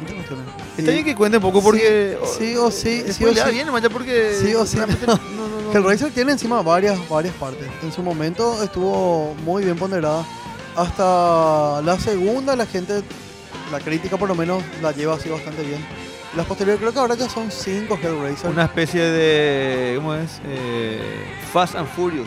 cuestiones. 0.01 0.45
Está 0.77 0.91
bien 0.91 1.05
que 1.05 1.15
cuente 1.15 1.39
un 1.39 1.43
poco 1.43 1.63
porque... 1.63 2.19
Sí 2.39 2.55
o 2.57 2.71
sí, 2.71 3.03
sí 3.13 3.25
o 3.25 3.35
sí. 3.35 3.51
bien, 3.51 3.67
nomás 3.67 3.83
ya 3.83 3.89
porque... 3.89 4.35
Sí 4.35 4.55
o 4.55 4.67
sí. 4.67 4.77
no, 4.77 4.87
no, 4.87 5.49
no. 5.49 5.73
Hellraiser 5.79 6.11
tiene 6.13 6.33
encima 6.33 6.61
varias, 6.61 6.99
varias 7.09 7.35
partes. 7.35 7.67
En 7.83 7.93
su 7.93 8.03
momento 8.03 8.63
estuvo 8.63 9.35
muy 9.45 9.65
bien 9.65 9.77
ponderada. 9.77 10.25
Hasta 10.77 11.81
la 11.83 11.99
segunda 11.99 12.57
la 12.57 12.67
gente, 12.67 13.03
la 13.71 13.81
crítica 13.81 14.19
por 14.19 14.29
lo 14.29 14.35
menos, 14.35 14.63
la 14.83 14.93
lleva 14.93 15.15
así 15.15 15.31
bastante 15.31 15.63
bien. 15.63 15.85
Las 16.37 16.47
posteriores 16.47 16.81
creo 16.81 16.93
que 16.93 16.99
ahora 16.99 17.15
ya 17.15 17.29
son 17.29 17.51
cinco 17.51 17.99
Hellraiser. 18.03 18.51
Una 18.51 18.65
especie 18.65 19.03
de... 19.03 19.97
¿Cómo 19.97 20.15
es? 20.15 20.41
Eh, 20.47 21.27
Fast 21.53 21.75
and 21.75 21.87
Furious. 21.89 22.27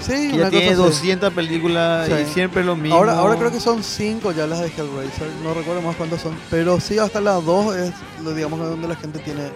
sí, 0.00 0.28
Que 0.30 0.34
una 0.36 0.44
ya 0.44 0.50
tiene 0.50 0.68
cosa 0.74 0.82
así. 0.88 0.98
200 1.00 1.34
películas 1.34 2.08
y 2.08 2.24
Sí. 2.24 2.32
siempre 2.32 2.64
lo 2.64 2.76
mismo. 2.76 2.96
Ahora, 2.96 3.18
ahora 3.18 3.36
creo 3.36 3.52
que 3.52 3.60
son 3.60 3.82
cinco 3.84 4.32
ya 4.32 4.46
las 4.46 4.60
de 4.60 4.66
Hellraiser, 4.68 5.28
no 5.44 5.52
recuerdo 5.52 5.82
más 5.82 5.96
cuántas 5.96 6.22
son, 6.22 6.34
pero 6.50 6.80
sí 6.80 6.98
hasta 6.98 7.20
las 7.20 7.44
dos 7.44 7.76
es, 7.76 7.92
lo 8.24 8.32
digamos, 8.32 8.58
donde 8.58 8.88
la 8.88 8.96
gente 8.96 9.18
tiene, 9.18 9.50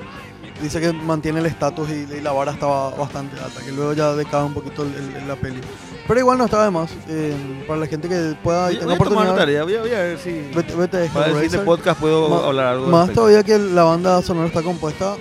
dice 0.62 0.78
que 0.82 0.92
mantiene 0.92 1.40
el 1.40 1.46
estatus 1.46 1.88
y, 1.88 2.06
y 2.14 2.20
la 2.20 2.32
vara 2.32 2.52
estaba 2.52 2.90
bastante 2.90 3.40
alta, 3.40 3.62
que 3.62 3.72
luego 3.72 3.94
ya 3.94 4.12
decae 4.12 4.42
un 4.44 4.52
poquito 4.52 4.82
el- 4.82 5.16
el- 5.16 5.26
la 5.26 5.36
peli. 5.36 5.60
Pero 6.06 6.20
igual 6.20 6.36
no 6.38 6.44
está 6.44 6.62
de 6.64 6.70
más, 6.70 6.90
eh, 7.08 7.34
para 7.66 7.80
la 7.80 7.86
gente 7.86 8.08
que 8.10 8.34
pueda 8.42 8.70
y 8.70 8.76
Voy, 8.76 8.80
tenga 8.80 8.86
voy 8.86 8.94
a 8.94 8.98
tomar 9.10 9.24
la 9.26 9.32
oportunidad, 9.32 9.36
tarea, 9.36 9.64
voy 9.64 9.74
a, 9.76 9.80
voy 9.80 9.90
a 9.90 9.98
ver 10.02 10.18
si... 10.18 10.30
vete, 10.54 10.74
vete 10.74 10.96
de 10.98 11.08
Para 11.08 11.26
el 11.26 11.32
siguiente 11.32 11.56
Hellraiser. 11.56 11.64
podcast 11.64 12.00
puedo 12.00 12.28
Ma- 12.28 12.46
hablar 12.46 12.66
algo. 12.66 12.84
al 12.84 12.90
Más 12.90 13.00
respecto. 13.06 13.20
todavía 13.22 13.42
que 13.42 13.58
la 13.58 13.84
banda 13.84 14.20
sonora 14.22 14.48
está 14.48 14.62
compuesta 14.62 15.16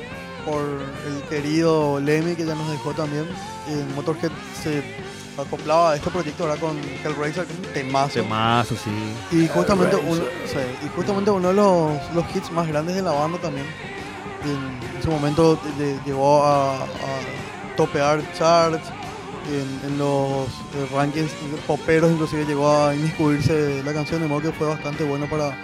por 0.45 0.61
el 0.61 1.23
querido 1.29 2.01
Lemmy, 2.01 2.35
que 2.35 2.45
ya 2.45 2.53
nos 2.55 2.69
dejó 2.69 2.91
también. 2.91 3.25
En 3.69 3.95
Motorhead 3.95 4.29
se 4.61 4.83
acoplaba 5.41 5.91
a 5.91 5.95
este 5.95 6.09
proyecto 6.09 6.43
ahora 6.43 6.57
con 6.59 6.77
Hellraiser, 6.77 7.45
que 7.45 7.53
es 7.53 7.59
un 7.59 7.65
temazo. 7.73 8.13
Temazo, 8.15 8.75
sí. 8.75 8.91
Y 9.37 9.47
justamente, 9.47 9.95
uno, 9.95 10.21
sí, 10.45 10.57
y 10.85 10.89
justamente 10.97 11.31
uno 11.31 11.47
de 11.47 11.53
los, 11.53 11.91
los 12.13 12.25
hits 12.35 12.51
más 12.51 12.67
grandes 12.67 12.93
de 12.97 13.01
la 13.03 13.11
banda 13.11 13.37
también. 13.37 13.65
En, 14.43 14.97
en 14.97 15.01
su 15.01 15.09
momento 15.09 15.57
de- 15.77 15.97
llegó 16.05 16.43
a, 16.43 16.73
a 16.75 16.77
topear 17.77 18.21
charts, 18.37 18.81
en, 19.51 19.91
en 19.91 19.97
los 19.97 20.47
eh, 20.47 20.87
rankings 20.93 21.31
poperos 21.67 22.11
inclusive 22.11 22.45
llegó 22.45 22.71
a 22.71 22.95
inmiscuirse 22.95 23.81
la 23.83 23.93
canción 23.93 24.21
de 24.21 24.27
modo 24.27 24.41
que 24.41 24.51
fue 24.51 24.67
bastante 24.67 25.03
bueno 25.03 25.25
para, 25.29 25.57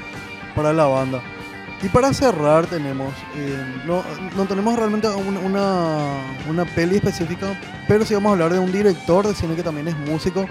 para 0.55 0.73
la 0.73 0.85
banda. 0.85 1.21
Y 1.81 1.87
para 1.87 2.11
cerrar 2.13 2.65
tenemos, 2.65 3.13
eh, 3.37 3.55
no, 3.85 4.03
no 4.35 4.45
tenemos 4.45 4.75
realmente 4.77 5.07
un- 5.07 5.37
una, 5.37 6.17
una 6.49 6.65
peli 6.65 6.97
específica, 6.97 7.57
pero 7.87 8.03
sí 8.03 8.13
vamos 8.13 8.31
a 8.31 8.33
hablar 8.33 8.51
de 8.51 8.59
un 8.59 8.69
director 8.71 9.25
de 9.25 9.33
cine 9.33 9.55
que 9.55 9.63
también 9.63 9.87
es 9.87 9.97
músico. 9.97 10.45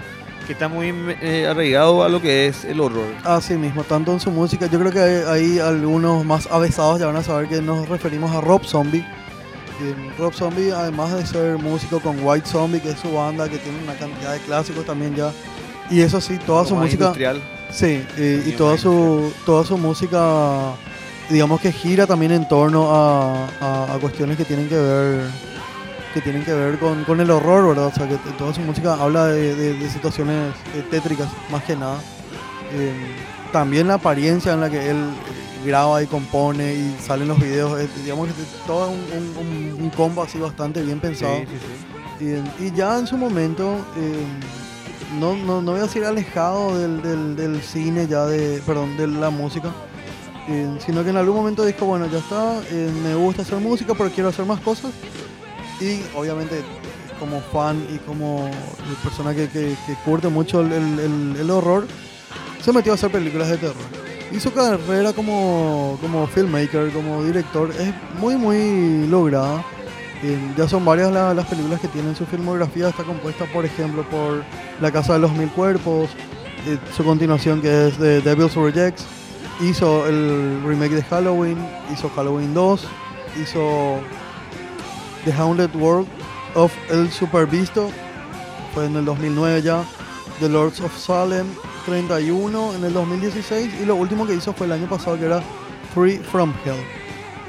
Que 0.47 0.53
está 0.53 0.67
muy 0.67 0.91
eh, 1.21 1.45
arraigado 1.47 2.01
a 2.01 2.09
lo 2.09 2.19
que 2.19 2.47
es 2.47 2.65
el 2.65 2.79
horror. 2.79 3.05
Así 3.23 3.53
mismo, 3.53 3.83
tanto 3.83 4.11
en 4.11 4.19
su 4.19 4.31
música, 4.31 4.65
yo 4.65 4.79
creo 4.79 4.91
que 4.91 4.99
hay, 4.99 5.23
hay 5.27 5.59
algunos 5.59 6.25
más 6.25 6.47
avesados 6.47 6.99
ya 6.99 7.05
van 7.05 7.17
a 7.17 7.23
saber 7.23 7.47
que 7.47 7.61
nos 7.61 7.87
referimos 7.87 8.31
a 8.35 8.41
Rob 8.41 8.65
Zombie. 8.65 9.05
Rob 10.17 10.33
Zombie, 10.33 10.71
además 10.71 11.13
de 11.13 11.25
ser 11.25 11.57
músico 11.57 11.99
con 11.99 12.17
White 12.23 12.47
Zombie, 12.47 12.79
que 12.79 12.91
es 12.91 12.99
su 12.99 13.11
banda, 13.13 13.47
que 13.49 13.57
tiene 13.57 13.77
una 13.83 13.93
cantidad 13.95 14.33
de 14.33 14.39
clásicos 14.39 14.85
también 14.85 15.15
ya. 15.15 15.31
Y 15.89 16.01
eso 16.01 16.19
sí, 16.21 16.37
toda 16.45 16.63
su 16.63 16.69
Como 16.69 16.81
más 16.81 16.85
música... 16.87 17.03
industrial. 17.05 17.41
Sí, 17.71 18.03
eh, 18.17 18.43
y 18.47 18.51
toda 18.53 18.77
su, 18.77 19.31
toda 19.45 19.63
su 19.63 19.77
música, 19.77 20.71
digamos 21.29 21.61
que 21.61 21.71
gira 21.71 22.07
también 22.07 22.31
en 22.31 22.47
torno 22.47 22.89
a, 22.91 23.45
a- 23.61 23.93
a 23.93 23.97
cuestiones 23.99 24.37
que 24.37 24.45
tienen 24.45 24.67
que 24.67 24.75
ver 24.77 25.21
que 26.13 26.21
tienen 26.21 26.43
que 26.43 26.51
ver 26.53 26.79
con, 26.79 27.03
con 27.03 27.21
el 27.21 27.29
horror, 27.29 27.67
¿verdad? 27.69 27.85
O 27.85 27.93
sea, 27.93 28.07
que 28.09 28.15
toda 28.39 28.51
su 28.51 28.61
música 28.61 28.95
habla 28.99 29.27
de, 29.27 29.53
de- 29.55 29.73
de 29.75 29.89
situaciones 29.91 30.55
eh, 30.75 30.83
tétricas, 30.89 31.27
más 31.51 31.63
que 31.63 31.75
nada. 31.75 31.99
Eh, 32.73 32.93
también 33.51 33.87
la 33.87 33.93
apariencia 33.95 34.53
en 34.53 34.59
la 34.61 34.71
que 34.71 34.89
él 34.89 34.97
graba 35.65 36.01
y 36.03 36.07
compone 36.07 36.73
y 36.73 36.97
salen 37.01 37.27
los 37.27 37.39
videos, 37.39 37.79
digamos 38.03 38.27
que 38.27 38.33
todo 38.65 38.89
un, 38.89 38.99
un- 38.99 39.37
un- 39.75 39.81
un 39.83 39.89
combo 39.91 40.23
así 40.23 40.37
bastante 40.39 40.81
bien 40.81 40.99
pensado. 40.99 41.37
sí, 41.39 41.45
sí. 42.19 42.25
Y, 42.59 42.65
y 42.65 42.71
ya 42.75 42.97
en 42.99 43.07
su 43.07 43.15
momento, 43.17 43.77
eh, 43.97 44.23
no, 45.19 45.35
no, 45.35 45.61
no 45.61 45.71
voy 45.71 45.79
a 45.79 45.83
decir 45.83 46.03
alejado 46.05 46.77
del, 46.77 47.01
del, 47.01 47.35
del 47.35 47.61
cine, 47.61 48.07
ya 48.07 48.25
de, 48.25 48.61
perdón, 48.65 48.97
de 48.97 49.07
la 49.07 49.29
música, 49.29 49.69
eh, 50.49 50.67
sino 50.85 51.03
que 51.03 51.11
en 51.11 51.17
algún 51.17 51.35
momento 51.37 51.63
dijo, 51.65 51.85
bueno, 51.85 52.07
ya 52.11 52.19
está, 52.19 52.59
eh, 52.71 52.91
me 53.03 53.15
gusta 53.15 53.41
hacer 53.43 53.59
música, 53.59 53.93
pero 53.97 54.09
quiero 54.11 54.29
hacer 54.29 54.45
más 54.45 54.59
cosas. 54.59 54.91
Y 55.79 56.01
obviamente 56.15 56.61
como 57.19 57.39
fan 57.41 57.85
y 57.93 57.97
como 57.99 58.49
persona 59.03 59.33
que, 59.33 59.47
que, 59.49 59.75
que 59.85 59.93
curte 60.05 60.27
mucho 60.29 60.61
el- 60.61 61.35
el 61.39 61.49
horror, 61.51 61.85
se 62.63 62.71
metió 62.73 62.91
a 62.91 62.95
hacer 62.95 63.11
películas 63.11 63.47
de 63.49 63.57
terror. 63.57 63.75
Y 64.31 64.39
su 64.39 64.53
carrera 64.53 65.11
como, 65.13 65.97
como 66.01 66.27
filmmaker, 66.27 66.91
como 66.91 67.23
director, 67.23 67.71
es 67.71 67.91
muy, 68.19 68.35
muy 68.35 69.07
lograda. 69.07 69.63
Eh, 70.21 70.37
ya 70.57 70.67
son 70.67 70.83
varias 70.85 71.11
la- 71.11 71.33
las 71.33 71.47
películas 71.47 71.79
que 71.79 71.87
tienen 71.87 72.15
su 72.15 72.25
filmografía. 72.25 72.89
Está 72.89 73.03
compuesta, 73.03 73.45
por 73.51 73.65
ejemplo, 73.65 74.03
por 74.09 74.43
La 74.81 74.91
Casa 74.91 75.13
de 75.13 75.19
los 75.19 75.31
Mil 75.31 75.49
Cuerpos, 75.49 76.09
eh, 76.67 76.77
su 76.95 77.03
continuación 77.03 77.61
que 77.61 77.87
es 77.87 77.97
The 77.97 78.21
Devil's 78.21 78.55
Rejects. 78.55 79.05
Hizo 79.61 80.05
el 80.07 80.61
remake 80.65 80.91
de 80.95 81.03
Halloween, 81.03 81.57
hizo 81.91 82.09
Halloween 82.15 82.53
2, 82.53 82.85
hizo 83.41 83.99
The 85.25 85.33
Haunted 85.33 85.75
World 85.75 86.07
of 86.55 86.71
El 86.89 87.11
Supervisto, 87.11 87.89
fue 88.73 88.85
en 88.85 88.95
el 88.95 89.05
2009 89.05 89.61
ya. 89.61 89.83
The 90.39 90.47
Lords 90.47 90.79
of 90.81 90.95
Salem 90.97 91.47
31 91.85 92.75
en 92.75 92.83
el 92.83 92.93
2016 92.93 93.71
y 93.81 93.85
lo 93.85 93.95
último 93.95 94.25
que 94.25 94.35
hizo 94.35 94.53
fue 94.53 94.67
el 94.67 94.73
año 94.73 94.87
pasado 94.87 95.17
que 95.17 95.25
era 95.25 95.41
Free 95.93 96.17
from 96.17 96.53
Hell. 96.65 96.75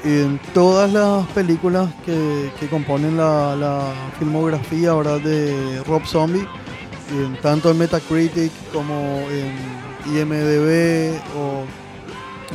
en 0.03 0.39
todas 0.53 0.91
las 0.91 1.27
películas 1.27 1.89
que, 2.05 2.51
que 2.59 2.67
componen 2.67 3.17
la, 3.17 3.55
la 3.55 3.81
filmografía 4.17 4.93
¿verdad? 4.95 5.19
de 5.19 5.81
Rob 5.87 6.05
Zombie, 6.05 6.47
en- 7.11 7.39
tanto 7.41 7.69
en 7.71 7.77
Metacritic 7.77 8.51
como 8.73 8.95
en 9.29 10.15
IMDb 10.15 11.19
o 11.37 11.63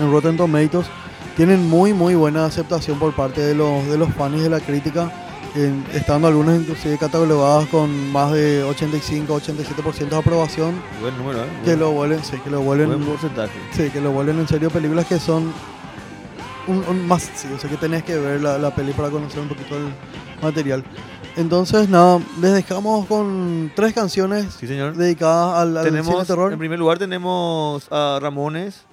en 0.02 0.10
Rotten 0.10 0.36
Tomatoes, 0.36 0.86
tienen 1.36 1.68
muy 1.68 1.92
muy 1.92 2.14
buena 2.14 2.46
aceptación 2.46 2.98
por 2.98 3.14
parte 3.14 3.40
de 3.42 3.54
los, 3.54 3.86
de 3.86 3.96
los 3.98 4.12
fans 4.14 4.42
de 4.42 4.50
la 4.50 4.58
crítica, 4.60 5.12
en- 5.54 5.84
estando 5.94 6.28
algunas 6.28 6.60
inclusive 6.60 6.98
catalogadas 6.98 7.66
con 7.68 8.10
más 8.12 8.32
de 8.32 8.64
85-87% 8.64 10.08
de 10.08 10.16
aprobación, 10.16 10.74
Buen 11.00 11.16
número, 11.16 11.40
¿eh? 11.42 11.46
que 11.64 11.76
lo 11.76 11.92
vuelven, 11.92 12.22
sí, 12.24 12.36
que 12.42 12.50
lo 12.50 12.60
vuelven 12.62 12.88
Buen 12.88 13.04
porcentaje. 13.04 13.52
Sí, 13.72 13.90
que 13.90 14.00
lo 14.00 14.10
vuelven 14.12 14.38
en 14.38 14.48
serio 14.48 14.70
películas 14.70 15.06
que 15.06 15.18
son 15.18 15.52
un, 16.66 16.84
un 16.88 17.06
más, 17.06 17.30
sí, 17.34 17.48
o 17.54 17.58
sea 17.58 17.70
que 17.70 17.76
tenés 17.76 18.02
que 18.02 18.16
ver 18.18 18.40
la, 18.40 18.58
la 18.58 18.74
peli 18.74 18.92
para 18.92 19.08
conocer 19.10 19.40
un 19.40 19.48
poquito 19.48 19.76
el 19.76 19.86
material. 20.42 20.84
Entonces, 21.36 21.88
nada, 21.90 22.18
les 22.40 22.54
dejamos 22.54 23.04
con 23.06 23.70
tres 23.76 23.92
canciones 23.92 24.54
Sí, 24.58 24.66
señor. 24.66 24.96
dedicadas 24.96 25.58
al, 25.58 25.76
al 25.76 25.84
cine 25.84 25.98
tenemos, 26.02 26.20
en 26.22 26.26
terror. 26.26 26.56
primer 26.58 26.78
lugar 26.78 26.98
tenemos 26.98 27.86
a 27.90 28.18
Ramones. 28.22 28.84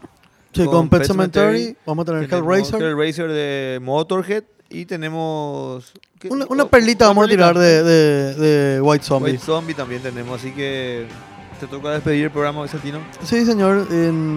Sí, 0.51 0.65
con, 0.65 0.73
con 0.73 0.89
Pet 0.89 1.05
Cemetery, 1.05 1.75
vamos 1.85 2.03
a 2.03 2.05
tener 2.11 2.31
Hellraiser. 2.31 2.81
Hellraiser 2.83 3.31
de 3.31 3.79
Motorhead. 3.81 4.43
Y 4.73 4.85
tenemos... 4.85 5.93
¿qué? 6.19 6.27
Una, 6.29 6.45
una 6.49 6.63
Oh, 6.63 6.67
perlita 6.67 7.05
una 7.05 7.09
vamos 7.11 7.23
a 7.25 7.27
perlita. 7.27 7.51
tirar 7.53 7.57
de, 7.63 7.83
de, 7.83 8.33
de 8.75 8.81
White 8.81 9.05
Zombie. 9.05 9.31
White 9.33 9.43
Zombie 9.45 9.73
también 9.75 10.01
tenemos, 10.01 10.39
así 10.39 10.51
que 10.51 11.05
te 11.59 11.67
toca 11.67 11.91
despedir 11.91 12.25
el 12.25 12.31
programa, 12.31 12.63
Vicentino. 12.63 12.99
Sí, 13.23 13.45
señor. 13.45 13.87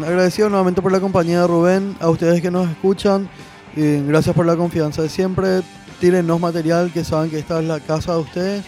agradecido 0.04 0.48
nuevamente 0.48 0.82
por 0.82 0.92
la 0.92 1.00
compañía 1.00 1.40
de 1.40 1.46
Rubén, 1.46 1.96
a 2.00 2.08
ustedes 2.10 2.40
que 2.42 2.50
nos 2.50 2.68
escuchan. 2.70 3.28
gracias 3.74 4.34
por 4.34 4.46
la 4.46 4.56
confianza 4.56 5.02
de 5.02 5.08
siempre. 5.08 5.62
Tírennos 6.00 6.38
material, 6.38 6.92
que 6.92 7.02
saben 7.02 7.30
que 7.30 7.38
esta 7.38 7.58
es 7.58 7.64
la 7.64 7.80
casa 7.80 8.12
de 8.12 8.18
ustedes. 8.20 8.64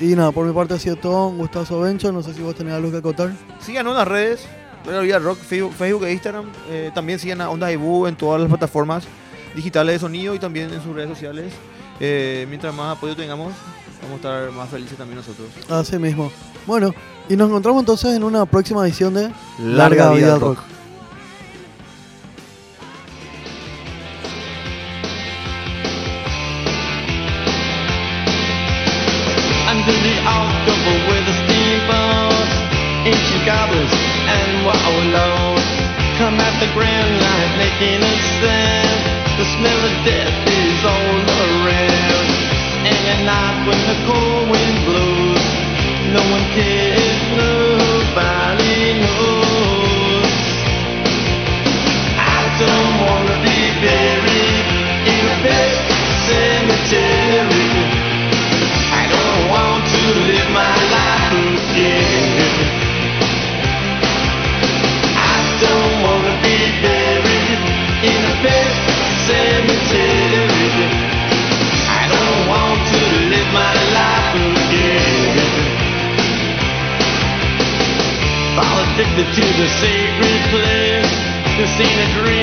Y 0.00 0.16
nada, 0.16 0.32
por 0.32 0.44
mi 0.46 0.52
parte 0.52 0.74
ha 0.74 0.78
sido 0.78 0.96
todo. 0.96 1.28
Un 1.28 1.38
gustazo, 1.38 1.80
Bencho. 1.80 2.10
No 2.10 2.22
sé 2.22 2.34
si 2.34 2.42
vos 2.42 2.54
tenés 2.56 2.74
algo 2.74 2.90
que 2.90 2.96
acotar. 2.96 3.32
Síganos 3.60 3.92
en 3.92 3.98
las 3.98 4.08
redes, 4.08 4.46
Rock, 5.22 5.38
Facebook, 5.38 5.72
Facebook 5.74 6.04
e 6.04 6.12
Instagram. 6.12 6.46
Eh, 6.68 6.90
también 6.94 7.18
sigan 7.20 7.40
a 7.40 7.50
Onda 7.50 7.70
Ibu 7.70 8.06
en 8.08 8.16
todas 8.16 8.40
las 8.40 8.48
plataformas 8.48 9.04
digitales 9.58 9.96
de 9.96 9.98
sonido 9.98 10.34
y 10.36 10.38
también 10.38 10.72
en 10.72 10.80
sus 10.80 10.94
redes 10.94 11.10
sociales. 11.10 11.52
Eh, 11.98 12.46
mientras 12.48 12.72
más 12.72 12.96
apoyo 12.96 13.16
tengamos, 13.16 13.52
vamos 14.02 14.12
a 14.12 14.14
estar 14.14 14.52
más 14.52 14.68
felices 14.68 14.96
también 14.96 15.16
nosotros. 15.16 15.48
Así 15.68 15.98
mismo. 15.98 16.30
Bueno, 16.64 16.94
y 17.28 17.34
nos 17.34 17.48
encontramos 17.48 17.80
entonces 17.80 18.16
en 18.16 18.22
una 18.22 18.46
próxima 18.46 18.86
edición 18.86 19.14
de 19.14 19.32
Larga 19.58 20.12
vida 20.12 20.34
al 20.34 20.40
rock. 20.40 20.58
under 20.60 20.77
no 47.26 47.57
to 79.40 79.52
the 79.54 79.68
sacred 79.68 80.40
place. 80.50 81.12
This 81.58 81.70
ain't 81.78 82.00
a 82.02 82.08
dream, 82.18 82.37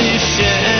mission. 0.00 0.79